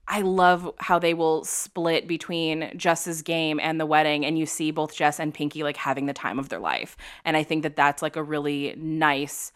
[0.08, 4.72] I love how they will split between Jess's game and the wedding, and you see
[4.72, 6.96] both Jess and Pinky like having the time of their life.
[7.24, 9.52] And I think that that's like a really nice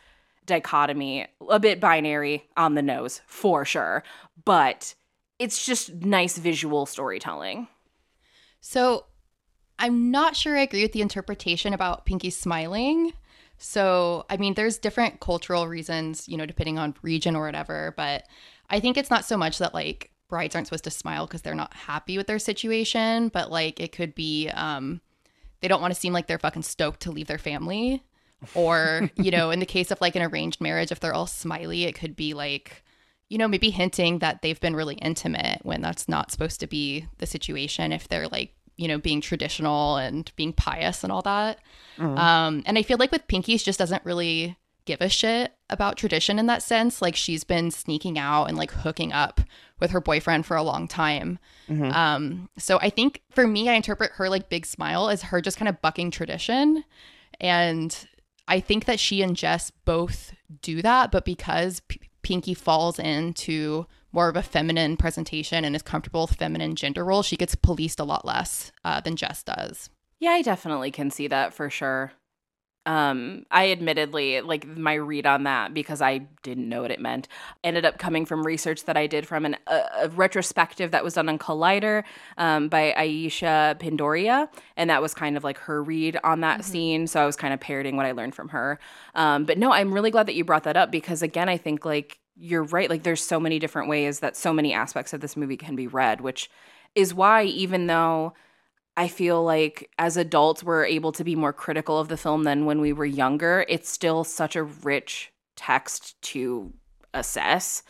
[0.47, 4.05] dichotomy, a bit binary on the nose for sure,
[4.45, 4.95] but
[5.41, 7.67] it's just nice visual storytelling.
[8.61, 9.07] So
[9.79, 13.13] I'm not sure I agree with the interpretation about Pinky smiling.
[13.65, 18.25] So, I mean, there's different cultural reasons, you know, depending on region or whatever, but
[18.69, 21.55] I think it's not so much that like brides aren't supposed to smile because they're
[21.55, 25.01] not happy with their situation, but like it could be um
[25.61, 28.03] they don't want to seem like they're fucking stoked to leave their family.
[28.55, 31.85] Or, you know, in the case of like an arranged marriage, if they're all smiley,
[31.85, 32.85] it could be like,
[33.31, 37.07] you know, maybe hinting that they've been really intimate when that's not supposed to be
[37.17, 41.59] the situation if they're like, you know, being traditional and being pious and all that.
[42.19, 45.97] Um, and I feel like with Pinky, she just doesn't really give a shit about
[45.97, 47.01] tradition in that sense.
[47.01, 49.41] Like she's been sneaking out and like hooking up
[49.81, 51.39] with her boyfriend for a long time.
[51.91, 55.57] Um, so I think for me, I interpret her like big smile as her just
[55.57, 56.85] kind of bucking tradition.
[57.41, 57.97] And
[58.47, 63.87] I think that she and Jess both do that, but because P- Pinky falls into
[64.15, 67.99] more of a feminine presentation and is comfortable with feminine gender roles, she gets policed
[67.99, 69.91] a lot less uh, than Jess does.
[70.21, 72.13] Yeah, I definitely can see that for sure.
[72.87, 77.29] Um, I admittedly like my read on that because I didn't know what it meant.
[77.65, 81.15] Ended up coming from research that I did from an, a, a retrospective that was
[81.15, 82.05] done on Collider
[82.37, 87.07] um, by Aisha Pindoria, and that was kind of like her read on that scene.
[87.07, 88.79] So I was kind of parroting what I learned from her.
[89.15, 91.87] Um, but no, I'm really glad that you brought that up because again, I think
[91.87, 92.91] like you're right.
[92.91, 95.87] Like there's so many different ways that so many aspects of this movie can be
[95.87, 96.51] read, which
[96.95, 98.35] is why even though
[98.97, 102.65] I feel like as adults we're able to be more critical of the film than
[102.65, 103.65] when we were younger.
[103.69, 106.73] It's still such a rich text to
[107.13, 107.83] assess.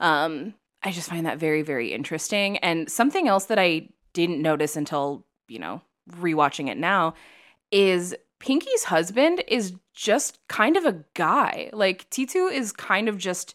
[0.00, 2.58] Um, I just find that very, very interesting.
[2.58, 5.80] And something else that I didn't notice until, you know,
[6.10, 7.14] rewatching it now
[7.72, 11.70] is Pinky's husband is just kind of a guy.
[11.72, 13.54] Like Titu is kind of just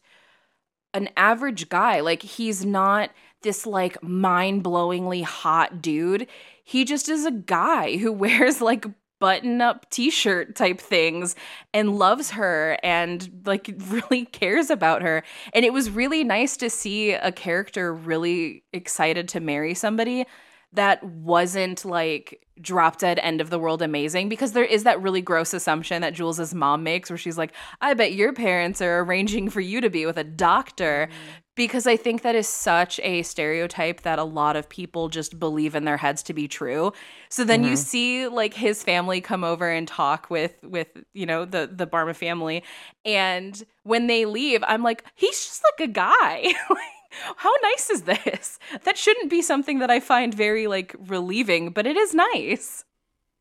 [0.94, 2.02] an average guy.
[2.02, 3.12] Like he's not
[3.42, 6.28] this like mind-blowingly hot dude.
[6.64, 8.86] He just is a guy who wears like
[9.20, 11.36] button up t-shirt type things
[11.74, 16.70] and loves her and like really cares about her and it was really nice to
[16.70, 20.26] see a character really excited to marry somebody
[20.74, 25.22] that wasn't like drop dead end of the world amazing because there is that really
[25.22, 29.50] gross assumption that Jules's mom makes where she's like, I bet your parents are arranging
[29.50, 31.08] for you to be with a doctor.
[31.10, 31.40] Mm-hmm.
[31.56, 35.76] Because I think that is such a stereotype that a lot of people just believe
[35.76, 36.94] in their heads to be true.
[37.28, 37.76] So then you mm-hmm.
[37.76, 42.16] see like his family come over and talk with with you know the the Bhamra
[42.16, 42.64] family,
[43.04, 46.54] and when they leave, I'm like, he's just like a guy.
[47.36, 48.60] how nice is this?
[48.84, 52.86] That shouldn't be something that I find very like relieving, but it is nice.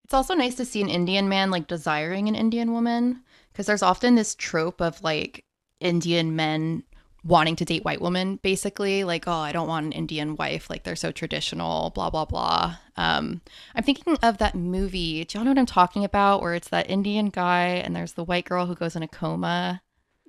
[0.05, 3.23] It's also nice to see an Indian man like desiring an Indian woman
[3.53, 5.45] because there's often this trope of like
[5.81, 6.83] Indian men
[7.25, 10.85] wanting to date white women basically like oh I don't want an Indian wife like
[10.85, 12.77] they're so traditional blah blah blah.
[12.97, 13.43] Um
[13.75, 15.25] I'm thinking of that movie.
[15.25, 18.25] Do y'all know what I'm talking about where it's that Indian guy and there's the
[18.25, 19.83] white girl who goes in a coma?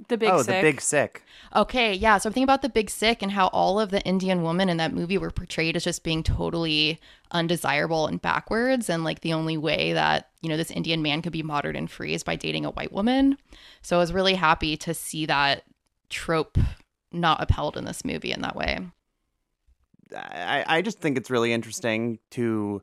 [0.07, 0.47] The big oh, sick.
[0.47, 1.23] the big sick.
[1.55, 2.17] Okay, yeah.
[2.17, 4.77] So I'm thinking about the Big Sick and how all of the Indian women in
[4.77, 6.99] that movie were portrayed as just being totally
[7.31, 11.33] undesirable and backwards, and like the only way that you know this Indian man could
[11.33, 13.37] be modern and free is by dating a white woman.
[13.81, 15.63] So I was really happy to see that
[16.09, 16.57] trope
[17.11, 18.79] not upheld in this movie in that way.
[20.15, 22.81] I, I just think it's really interesting to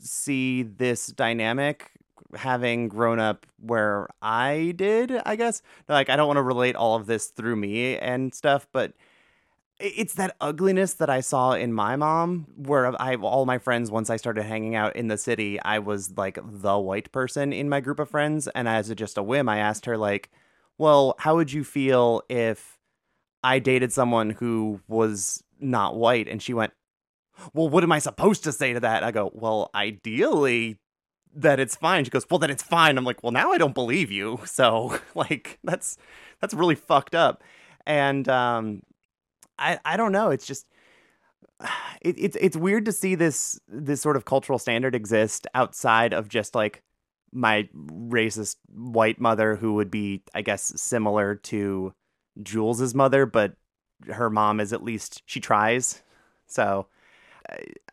[0.00, 1.92] see this dynamic
[2.34, 5.62] having grown up where I did, I guess.
[5.88, 8.92] Like, I don't want to relate all of this through me and stuff, but
[9.78, 14.10] it's that ugliness that I saw in my mom, where I all my friends, once
[14.10, 17.80] I started hanging out in the city, I was like the white person in my
[17.80, 18.46] group of friends.
[18.48, 20.30] And as a, just a whim, I asked her, like,
[20.76, 22.78] well, how would you feel if
[23.42, 26.28] I dated someone who was not white?
[26.28, 26.72] And she went,
[27.54, 29.02] well, what am I supposed to say to that?
[29.02, 30.76] I go, well, ideally,
[31.34, 32.04] that it's fine.
[32.04, 32.98] She goes, well, then it's fine.
[32.98, 34.40] I'm like, well, now I don't believe you.
[34.46, 35.96] So, like, that's
[36.40, 37.42] that's really fucked up.
[37.86, 38.82] And um,
[39.58, 40.30] I I don't know.
[40.30, 40.66] It's just
[42.02, 46.28] it, it's it's weird to see this this sort of cultural standard exist outside of
[46.28, 46.82] just like
[47.32, 51.92] my racist white mother who would be, I guess, similar to
[52.42, 53.54] Jules's mother, but
[54.08, 56.02] her mom is at least she tries.
[56.46, 56.86] So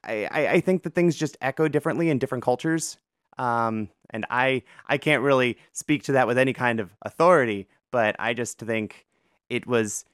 [0.04, 2.98] I, I, I think that things just echo differently in different cultures.
[3.38, 8.16] Um, and I I can't really speak to that with any kind of authority, but
[8.20, 9.06] I just think
[9.50, 10.06] it was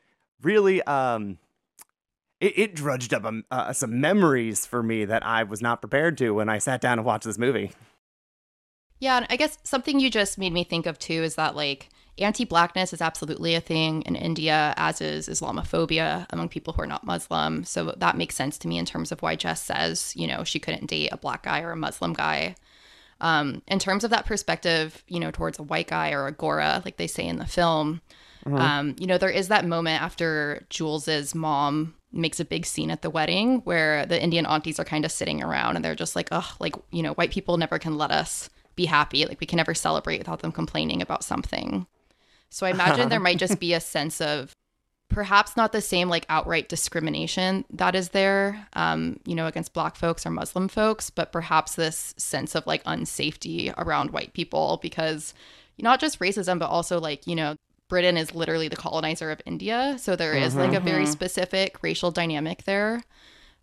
[0.41, 1.37] really um
[2.39, 6.17] it, it drudged up um, uh, some memories for me that I was not prepared
[6.17, 7.71] to when I sat down and watched this movie.
[8.99, 11.89] Yeah, and I guess something you just made me think of too is that like
[12.17, 17.05] anti-blackness is absolutely a thing in India, as is Islamophobia among people who are not
[17.05, 17.63] Muslim.
[17.63, 20.59] So that makes sense to me in terms of why Jess says, you know, she
[20.59, 22.55] couldn't date a black guy or a Muslim guy.
[23.23, 26.81] Um, in terms of that perspective, you know, towards a white guy or a Gora,
[26.85, 28.01] like they say in the film,
[28.45, 33.01] um, you know, there is that moment after Jules's mom makes a big scene at
[33.01, 36.27] the wedding where the Indian aunties are kind of sitting around and they're just like,
[36.31, 39.25] oh, like, you know, white people never can let us be happy.
[39.25, 41.87] Like, we can never celebrate without them complaining about something.
[42.49, 44.53] So I imagine there might just be a sense of
[45.09, 49.95] perhaps not the same like outright discrimination that is there, um, you know, against black
[49.95, 55.33] folks or Muslim folks, but perhaps this sense of like unsafety around white people because
[55.79, 57.55] not just racism, but also like, you know,
[57.89, 59.95] Britain is literally the colonizer of India.
[59.99, 63.03] So there is like a very specific racial dynamic there.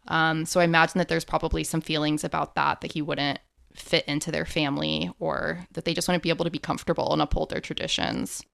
[0.07, 3.41] Um, so I imagine that there's probably some feelings about that that he wouldn't
[3.75, 7.13] fit into their family or that they just want to be able to be comfortable
[7.13, 8.45] and uphold their traditions.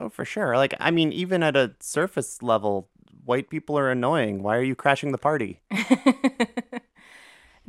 [0.00, 0.56] Oh, for sure.
[0.56, 2.88] Like, I mean, even at a surface level,
[3.24, 4.42] white people are annoying.
[4.42, 5.60] Why are you crashing the party?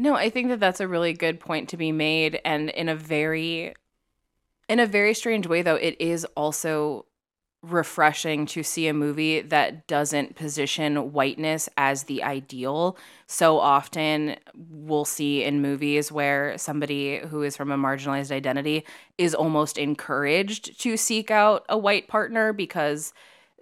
[0.02, 2.96] No, I think that that's a really good point to be made and in a
[2.96, 3.74] very
[4.70, 7.06] in a very strange way though it is also
[7.62, 12.98] refreshing to see a movie that doesn't position whiteness as the ideal.
[13.28, 18.86] So often we'll see in movies where somebody who is from a marginalized identity
[19.18, 23.14] is almost encouraged to seek out a white partner because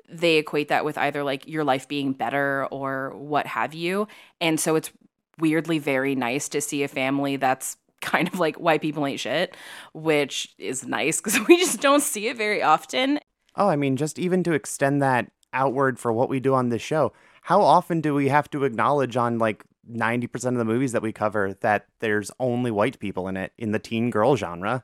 [0.08, 4.08] they equate that with either like your life being better or what have you.
[4.40, 4.92] And so it's
[5.40, 9.56] weirdly very nice to see a family that's kind of like white people ain't shit,
[9.94, 13.20] which is nice because we just don't see it very often.
[13.58, 16.82] Oh, I mean, just even to extend that outward for what we do on this
[16.82, 17.12] show.
[17.42, 21.12] How often do we have to acknowledge on like 90% of the movies that we
[21.12, 24.84] cover that there's only white people in it in the teen girl genre?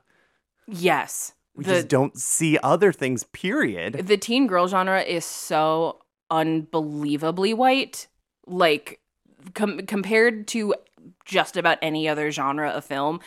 [0.66, 1.34] Yes.
[1.54, 3.94] We the, just don't see other things, period.
[4.06, 8.08] the teen girl genre is so unbelievably white.
[8.46, 9.00] Like,
[9.54, 10.74] com- compared to
[11.24, 13.20] just about any other genre of film,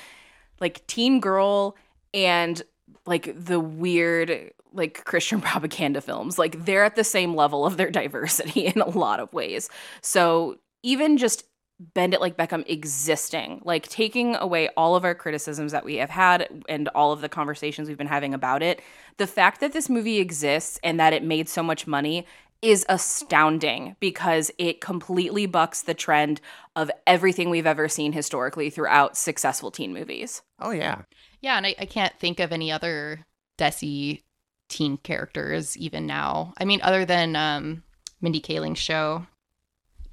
[0.59, 1.77] like teen girl
[2.13, 2.61] and
[3.05, 7.91] like the weird like Christian propaganda films, like they're at the same level of their
[7.91, 9.69] diversity in a lot of ways.
[10.01, 11.43] So even just
[11.79, 16.09] Bend It Like Beckham existing, like taking away all of our criticisms that we have
[16.09, 18.81] had and all of the conversations we've been having about it,
[19.17, 22.25] the fact that this movie exists and that it made so much money
[22.63, 26.41] is astounding because it completely bucks the trend
[26.75, 30.41] of everything we've ever seen historically throughout successful teen movies.
[30.59, 31.03] Oh, yeah.
[31.41, 33.25] Yeah, and I, I can't think of any other
[33.59, 34.23] Desi
[34.69, 36.53] teen characters even now.
[36.57, 37.83] I mean, other than um,
[38.21, 39.27] Mindy Kaling's show,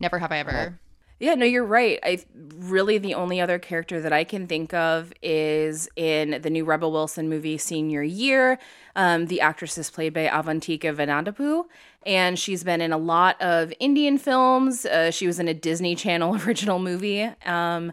[0.01, 0.81] Never Have I Ever.
[1.21, 2.01] Yeah, no, you're right.
[2.03, 6.65] I really the only other character that I can think of is in the new
[6.65, 8.59] Rebel Wilson movie Senior Year.
[8.97, 11.65] Um, the actress is played by Avantika Vandanapu,
[12.05, 14.85] and she's been in a lot of Indian films.
[14.85, 17.23] Uh, she was in a Disney Channel original movie.
[17.47, 17.93] Um,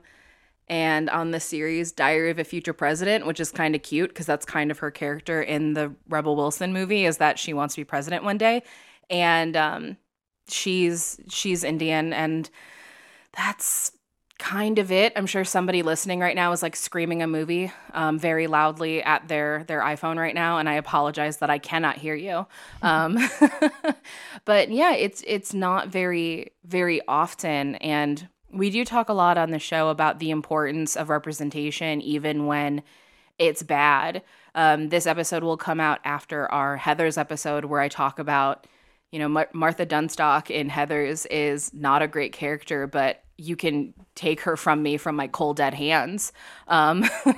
[0.71, 4.25] and on the series Diary of a Future President, which is kind of cute because
[4.25, 7.81] that's kind of her character in the Rebel Wilson movie, is that she wants to
[7.81, 8.63] be president one day,
[9.09, 9.97] and um,
[10.47, 12.49] she's she's Indian, and
[13.35, 13.91] that's
[14.39, 15.11] kind of it.
[15.17, 19.27] I'm sure somebody listening right now is like screaming a movie um, very loudly at
[19.27, 22.47] their their iPhone right now, and I apologize that I cannot hear you.
[22.81, 23.17] Um,
[24.45, 29.51] but yeah, it's it's not very very often, and we do talk a lot on
[29.51, 32.83] the show about the importance of representation, even when
[33.39, 34.21] it's bad.
[34.53, 38.67] Um, this episode will come out after our Heathers episode, where I talk about,
[39.11, 43.93] you know, Mar- Martha Dunnstock in Heathers is not a great character, but you can
[44.13, 46.31] take her from me from my cold dead hands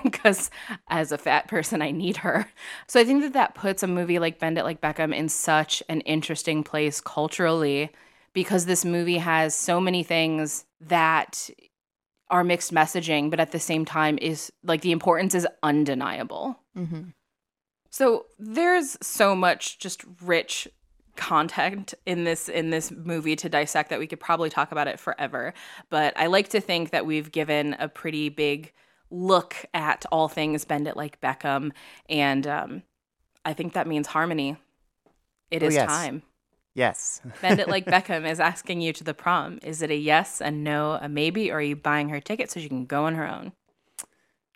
[0.03, 2.45] because um, as a fat person i need her
[2.87, 5.81] so i think that that puts a movie like bend it like beckham in such
[5.87, 7.89] an interesting place culturally
[8.33, 11.49] because this movie has so many things that
[12.29, 16.59] are mixed messaging but at the same time is like the importance is undeniable.
[16.77, 17.09] Mm-hmm.
[17.89, 20.67] so there's so much just rich
[21.15, 24.99] content in this in this movie to dissect that we could probably talk about it
[24.99, 25.53] forever.
[25.91, 28.73] But i like to think that we've given a pretty big
[29.11, 31.71] look at all things bend it like beckham.
[32.09, 32.83] And um,
[33.45, 34.57] i think that means harmony.
[35.51, 35.87] It Oh, is yes.
[35.87, 36.23] time
[36.75, 37.21] Yes.
[37.41, 40.49] bend it like beckham is asking you to the prom is it a yes a
[40.49, 43.27] no a maybe or are you buying her ticket so she can go on her
[43.27, 43.51] own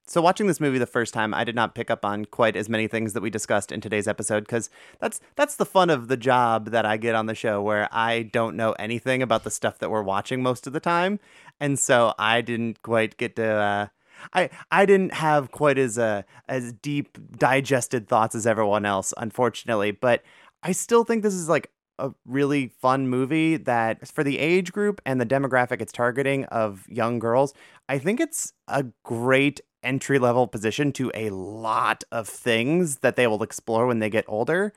[0.09, 2.69] So watching this movie the first time, I did not pick up on quite as
[2.69, 4.69] many things that we discussed in today's episode because
[4.99, 8.23] that's that's the fun of the job that I get on the show where I
[8.23, 11.19] don't know anything about the stuff that we're watching most of the time,
[11.59, 13.45] and so I didn't quite get to.
[13.45, 13.87] Uh,
[14.33, 19.91] I I didn't have quite as uh, as deep digested thoughts as everyone else, unfortunately.
[19.91, 20.23] But
[20.63, 21.69] I still think this is like
[21.99, 26.87] a really fun movie that for the age group and the demographic it's targeting of
[26.89, 27.53] young girls,
[27.89, 33.27] I think it's a great entry level position to a lot of things that they
[33.27, 34.73] will explore when they get older.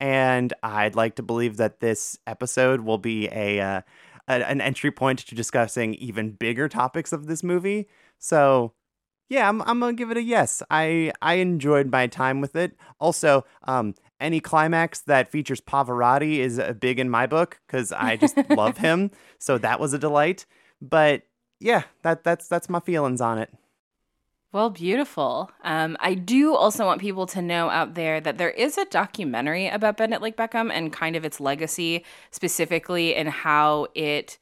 [0.00, 3.80] And I'd like to believe that this episode will be a, uh,
[4.28, 7.88] a an entry point to discussing even bigger topics of this movie.
[8.18, 8.72] So
[9.28, 10.62] yeah, I'm, I'm gonna give it a yes.
[10.70, 12.76] I I enjoyed my time with it.
[13.00, 13.94] Also, um,
[14.24, 18.78] any climax that features Pavarotti is uh, big in my book because I just love
[18.78, 19.10] him.
[19.38, 20.46] So that was a delight.
[20.80, 21.22] But
[21.60, 23.52] yeah, that that's that's my feelings on it.
[24.50, 25.50] Well, beautiful.
[25.64, 29.66] Um, I do also want people to know out there that there is a documentary
[29.66, 34.38] about Bend It Like Beckham and kind of its legacy, specifically in how it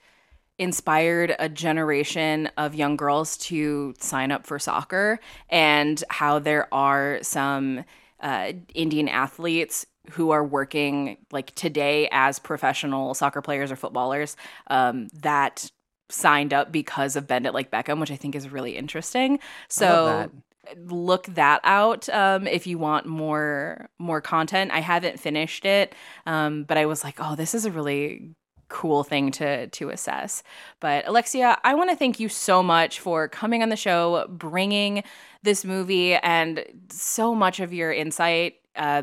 [0.59, 5.19] inspired a generation of young girls to sign up for soccer,
[5.49, 7.83] and how there are some
[8.23, 14.37] uh, Indian athletes who are working like today as professional soccer players or footballers
[14.69, 15.71] um, that
[16.09, 19.39] signed up because of Bend It Like Beckham, which I think is really interesting.
[19.69, 20.31] So
[20.77, 24.71] look that out um, if you want more more content.
[24.73, 25.95] I haven't finished it,
[26.27, 28.35] um, but I was like, oh, this is a really
[28.69, 30.43] cool thing to to assess.
[30.81, 35.05] But Alexia, I want to thank you so much for coming on the show, bringing
[35.43, 38.55] this movie and so much of your insight.
[38.77, 39.03] Uh,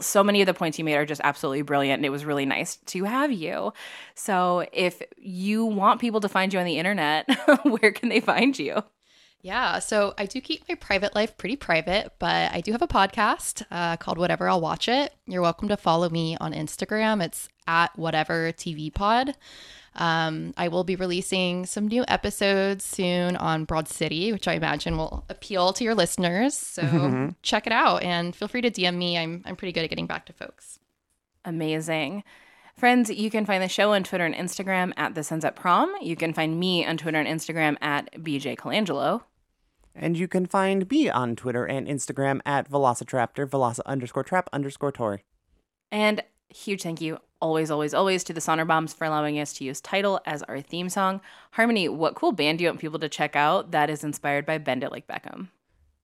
[0.00, 2.46] so many of the points you made are just absolutely brilliant and it was really
[2.46, 3.72] nice to have you
[4.14, 7.28] so if you want people to find you on the internet
[7.64, 8.80] where can they find you
[9.46, 12.88] Yeah, so I do keep my private life pretty private, but I do have a
[12.88, 15.14] podcast uh, called Whatever I'll Watch It.
[15.24, 17.22] You're welcome to follow me on Instagram.
[17.24, 19.36] It's at Whatever TV Pod.
[19.94, 24.96] Um, I will be releasing some new episodes soon on Broad City, which I imagine
[24.96, 26.56] will appeal to your listeners.
[26.56, 29.16] So check it out and feel free to DM me.
[29.16, 30.80] I'm I'm pretty good at getting back to folks.
[31.44, 32.24] Amazing.
[32.76, 35.94] Friends, you can find the show on Twitter and Instagram at The Sunset Prom.
[36.02, 39.22] You can find me on Twitter and Instagram at BJ Colangelo.
[39.98, 44.92] And you can find me on Twitter and Instagram at Velocitraptor, Veloci underscore trap underscore
[44.92, 45.24] Tori.
[45.90, 49.80] And huge thank you, always, always, always, to the Sonderbombs for allowing us to use
[49.80, 51.22] title as our theme song.
[51.52, 54.58] Harmony, what cool band do you want people to check out that is inspired by
[54.58, 55.48] Bend It Like Beckham?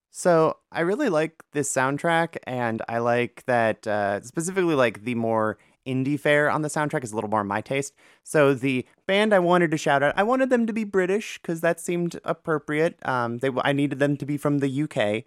[0.09, 5.57] So I really like this soundtrack, and I like that uh, specifically like the more
[5.85, 7.93] indie fare on the soundtrack is a little more my taste.
[8.23, 11.61] So the band I wanted to shout out, I wanted them to be British because
[11.61, 12.97] that seemed appropriate.
[13.07, 15.23] Um, they I needed them to be from the UK,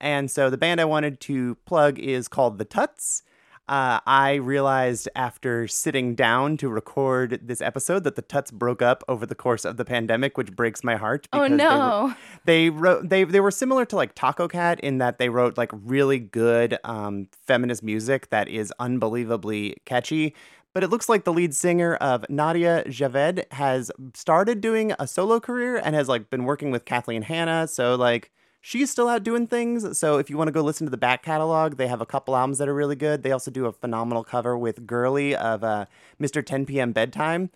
[0.00, 3.22] and so the band I wanted to plug is called the Tuts.
[3.66, 9.02] Uh, I realized after sitting down to record this episode that the Tuts broke up
[9.08, 11.26] over the course of the pandemic, which breaks my heart.
[11.32, 12.14] Oh, because they were- no.
[12.44, 16.18] they wrote they they were similar to like Tacocat in that they wrote like really
[16.18, 20.34] good um, feminist music that is unbelievably catchy.
[20.74, 25.38] But it looks like the lead singer of Nadia Javed has started doing a solo
[25.40, 27.68] career and has like been working with Kathleen Hanna.
[27.68, 28.30] So like
[28.64, 29.98] she's still out doing things.
[29.98, 32.34] So if you want to go listen to the back catalog, they have a couple
[32.34, 33.22] albums that are really good.
[33.22, 35.86] They also do a phenomenal cover with Girly of uh,
[36.20, 36.44] Mr.
[36.44, 36.92] 10 p.m.
[36.92, 37.50] Bedtime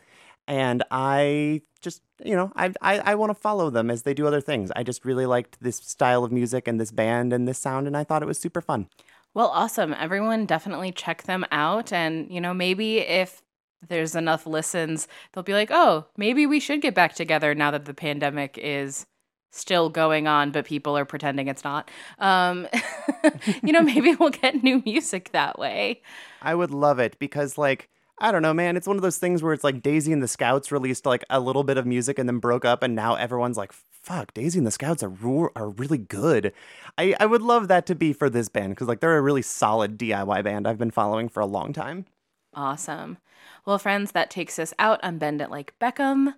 [0.49, 4.27] and I just you know I I, I want to follow them as they do
[4.27, 4.73] other things.
[4.75, 7.97] I just really liked this style of music and this band and this sound, and
[7.97, 8.89] I thought it was super fun.
[9.35, 9.95] Well, awesome.
[9.97, 11.93] Everyone definitely check them out.
[11.93, 13.43] And, you know, maybe if
[13.87, 17.85] there's enough listens, they'll be like, oh, maybe we should get back together now that
[17.85, 19.07] the pandemic is
[19.51, 21.91] still going on, but people are pretending it's not.
[22.19, 22.69] Um,
[23.63, 26.03] you know, maybe we'll get new music that way.
[26.43, 27.89] I would love it because like.
[28.21, 28.77] I don't know, man.
[28.77, 31.39] It's one of those things where it's like Daisy and the Scouts released like a
[31.39, 34.67] little bit of music and then broke up, and now everyone's like, "Fuck, Daisy and
[34.67, 35.13] the Scouts are
[35.55, 36.53] are really good."
[36.99, 39.43] I I would love that to be for this band because like they're a really
[39.43, 42.07] solid DIY band I've been following for a long time.
[42.55, 43.19] Awesome.
[43.65, 46.35] Well, friends, that takes us out on Bend It Like Beckham.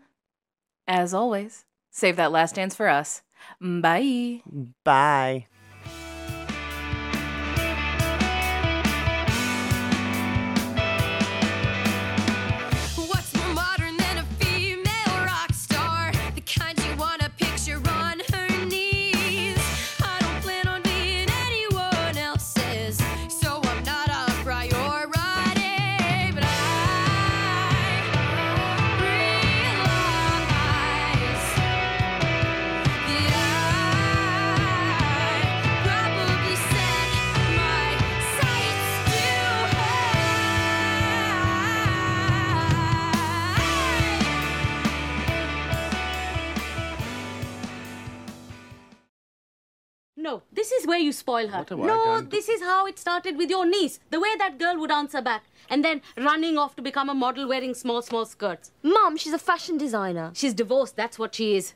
[0.87, 3.23] As always, save that last dance for us.
[3.61, 4.43] Bye.
[4.85, 5.47] Bye.
[50.61, 51.59] This is where you spoil her.
[51.61, 53.99] What have I no, done this is how it started with your niece.
[54.11, 55.45] The way that girl would answer back.
[55.70, 58.70] And then running off to become a model wearing small, small skirts.
[58.82, 60.32] Mum, she's a fashion designer.
[60.35, 61.73] She's divorced, that's what she is.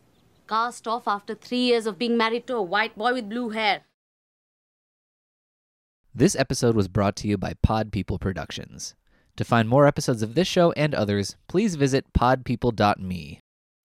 [0.47, 3.85] Cast off after three years of being married to a white boy with blue hair.
[6.15, 8.95] This episode was brought to you by Pod People Productions.
[9.37, 13.41] To find more episodes of this show and others, please visit podpeople.me.